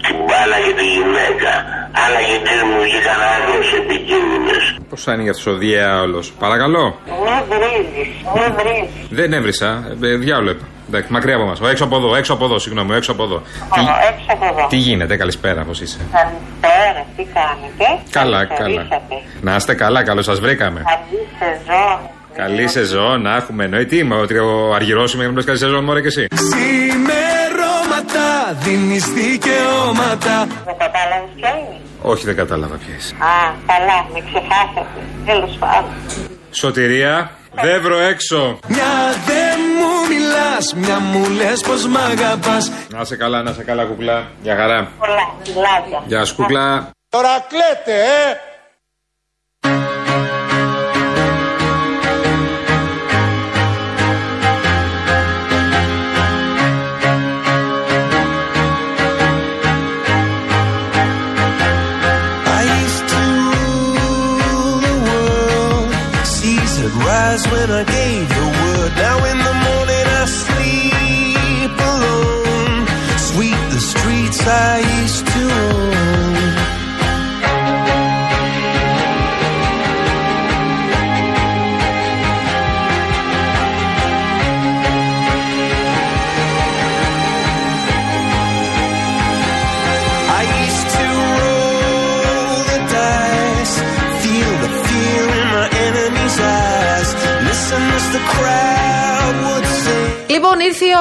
την 0.07 0.15
μπάλα 0.25 0.57
για 0.65 0.73
τη 0.73 0.85
γυναίκα. 0.95 1.51
Αλλά 2.03 2.19
γιατί 2.29 2.65
μου 2.65 2.81
βγήκαν 2.81 3.19
άλλες 3.33 3.67
επικίνδυνες. 3.81 4.63
Πώς 4.89 5.05
είναι 5.05 5.23
για 5.23 5.33
του 5.33 5.57
διάολο. 5.57 6.23
Παρακαλώ. 6.39 6.99
Μη 7.05 7.37
βρίζεις, 7.49 8.09
μη 8.35 8.45
βρίζεις. 8.57 9.07
Δεν 9.09 9.33
έβρισα. 9.33 9.69
Ε, 10.03 10.15
διάολο 10.15 10.49
είπα. 10.51 10.65
Εντάξει, 10.89 11.11
μακριά 11.11 11.35
από 11.35 11.45
μα. 11.45 11.69
Έξω 11.69 11.83
από 11.83 11.95
εδώ, 11.95 12.15
έξω 12.15 12.33
από 12.33 12.45
εδώ, 12.45 12.59
συγγνώμη, 12.59 12.95
έξω 12.95 13.11
από 13.11 13.23
εδώ. 13.23 13.41
Τι, 13.73 13.79
έξω 13.79 14.25
από 14.27 14.45
εδώ. 14.45 14.67
τι 14.67 14.75
γίνεται, 14.75 15.17
καλησπέρα, 15.17 15.63
πώς 15.63 15.81
είσαι; 15.81 15.97
Καλησπέρα, 16.11 17.05
τι 17.15 17.23
κάνετε; 17.23 17.85
Καλά, 18.11 18.45
καλά. 18.45 18.57
Καλησπερίσατε. 18.57 19.15
Να 19.41 19.55
είστε 19.55 19.73
καλά, 19.73 20.03
καλώς 20.03 20.25
σας 20.25 20.39
βρήκαμε. 20.39 20.83
Καλή 20.85 21.27
σεζόν. 21.39 21.99
Καλή 22.35 22.67
σεζόν, 22.67 23.21
να 23.21 23.35
έχουμε 23.35 23.63
εννοεί. 23.63 23.85
Τι 23.85 23.97
είμαι, 23.97 24.15
ότι 24.15 24.37
ο 24.37 24.73
Αργυρός 24.75 25.13
είμαι 25.13 25.31
με 25.31 25.43
καλή 25.43 25.57
σεζόν, 25.57 25.83
μωρέ 25.83 26.01
και 26.01 26.07
εσύ. 26.07 26.27
Ξημερώματα 26.35 28.27
δίνεις 28.63 29.05
δικαιώματα 29.05 30.47
Δεν 30.65 30.75
κατάλαβες 30.77 31.29
ποια 31.35 31.49
είναι; 31.49 31.77
Όχι, 32.01 32.25
δεν 32.25 32.35
κατάλαβα 32.35 32.75
ποια 32.75 32.93
είσαι. 32.97 33.15
Α, 33.19 33.53
καλά, 33.71 33.97
με 34.13 34.19
ξεχάσατε. 34.27 34.99
Τέλος 35.25 35.57
πάντων. 35.59 35.89
Σωτηρία, 36.51 37.31
δεύρο 37.61 37.99
έξω. 37.99 38.59
Μια 38.67 38.91
δεν 39.27 39.57
μου 39.61 39.68
μιλάς, 40.09 40.73
μια 40.75 40.99
μου 40.99 41.29
λες 41.29 41.61
πως 41.61 41.87
μ' 41.87 41.97
αγαπάς 41.97 42.71
Να 42.89 43.03
σε 43.03 43.15
καλά, 43.15 43.43
να 43.43 43.53
σε 43.53 43.63
καλά, 43.63 43.83
κουκλά. 43.85 44.27
Για 44.41 44.55
χαρά. 44.55 44.91
Πολλά, 44.99 45.33
φιλάκια. 45.43 46.03
Γεια 46.05 46.25
σου, 46.25 46.35
κουκλά. 46.35 46.89
Τώρα 47.09 47.45
κλαίτε, 47.49 47.93
ε! 47.93 48.35
I 62.57 62.61
used 62.85 63.05
to 63.13 63.21
rule 63.49 64.77
the 64.87 64.95
world. 65.07 65.89
Seas 66.35 66.73
had 66.81 66.93
rise 67.07 67.43
when 67.53 67.69
I 67.81 67.83
gave 67.97 68.18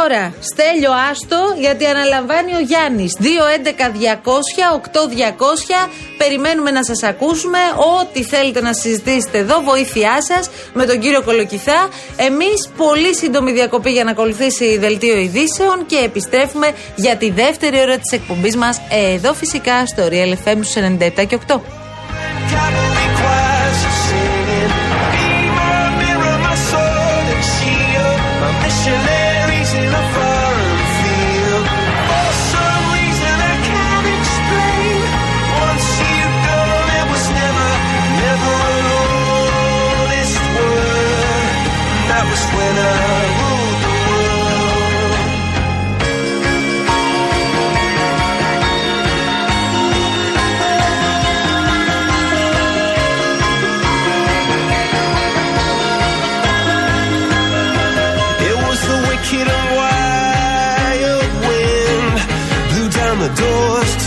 ώρα. 0.05 0.35
Στέλιο 0.41 0.93
άστο, 1.11 1.55
γιατί 1.59 1.87
αναλαμβάνει 1.87 2.55
ο 2.55 2.61
Γιάννης. 2.61 3.17
2-11-200-8-200. 3.21 5.89
Περιμένουμε 6.19 6.71
να 6.71 6.85
σας 6.85 7.03
ακούσουμε. 7.03 7.59
Ό,τι 8.01 8.23
θέλετε 8.23 8.61
να 8.61 8.73
συζητήσετε 8.73 9.39
εδώ, 9.39 9.61
βοήθειά 9.61 10.23
σας 10.23 10.51
με 10.73 10.87
τον 10.87 11.01
κύριο 11.01 11.23
Κολοκυθά. 11.23 11.89
Εμείς, 12.17 12.69
πολύ 12.77 13.15
σύντομη 13.15 13.53
διακοπή 13.53 13.91
για 13.91 14.05
να 14.05 14.11
ακολουθήσει 14.11 14.65
η 14.65 14.79
δελτίο 14.79 15.17
ειδήσεων 15.17 15.87
και 15.87 15.97
επιστρέφουμε 15.97 16.71
για 16.97 17.17
τη 17.17 17.31
δεύτερη 17.31 17.81
ώρα 17.81 17.99
της 17.99 18.13
εκπομπής 18.13 18.57
μας. 18.57 18.81
Εδώ 19.15 19.35
φυσικά 19.35 19.87
στο 19.87 20.09
Real 20.11 20.33
FM 20.45 20.59
στους 20.63 20.77
97 20.77 21.27
και 21.27 21.35
8. 21.35 21.78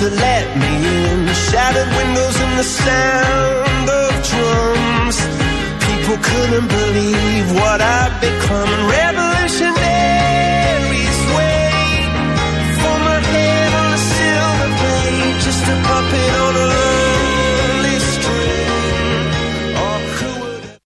To 0.01 0.10
let 0.10 0.57
me 0.57 0.73
in. 1.12 1.27
Shattered 1.27 1.89
windows 1.95 2.38
and 2.41 2.60
the 2.60 2.63
sound 2.63 3.89
of 3.89 4.12
drums 4.29 5.40
people 6.12 6.24
couldn't 6.24 6.67
believe 6.67 7.52
what 7.54 7.82
I'd 7.82 8.19
become. 8.19 8.69
Revolutionary 8.89 11.06
sway 11.24 12.04
for 12.82 12.97
my 13.08 13.19
head 13.32 13.71
on 13.82 13.89
a 13.93 13.95
silver 13.97 14.69
plate, 14.80 15.38
just 15.45 15.63
a 15.63 15.65
puppet 15.88 16.34
on 16.45 16.54
a 16.56 16.58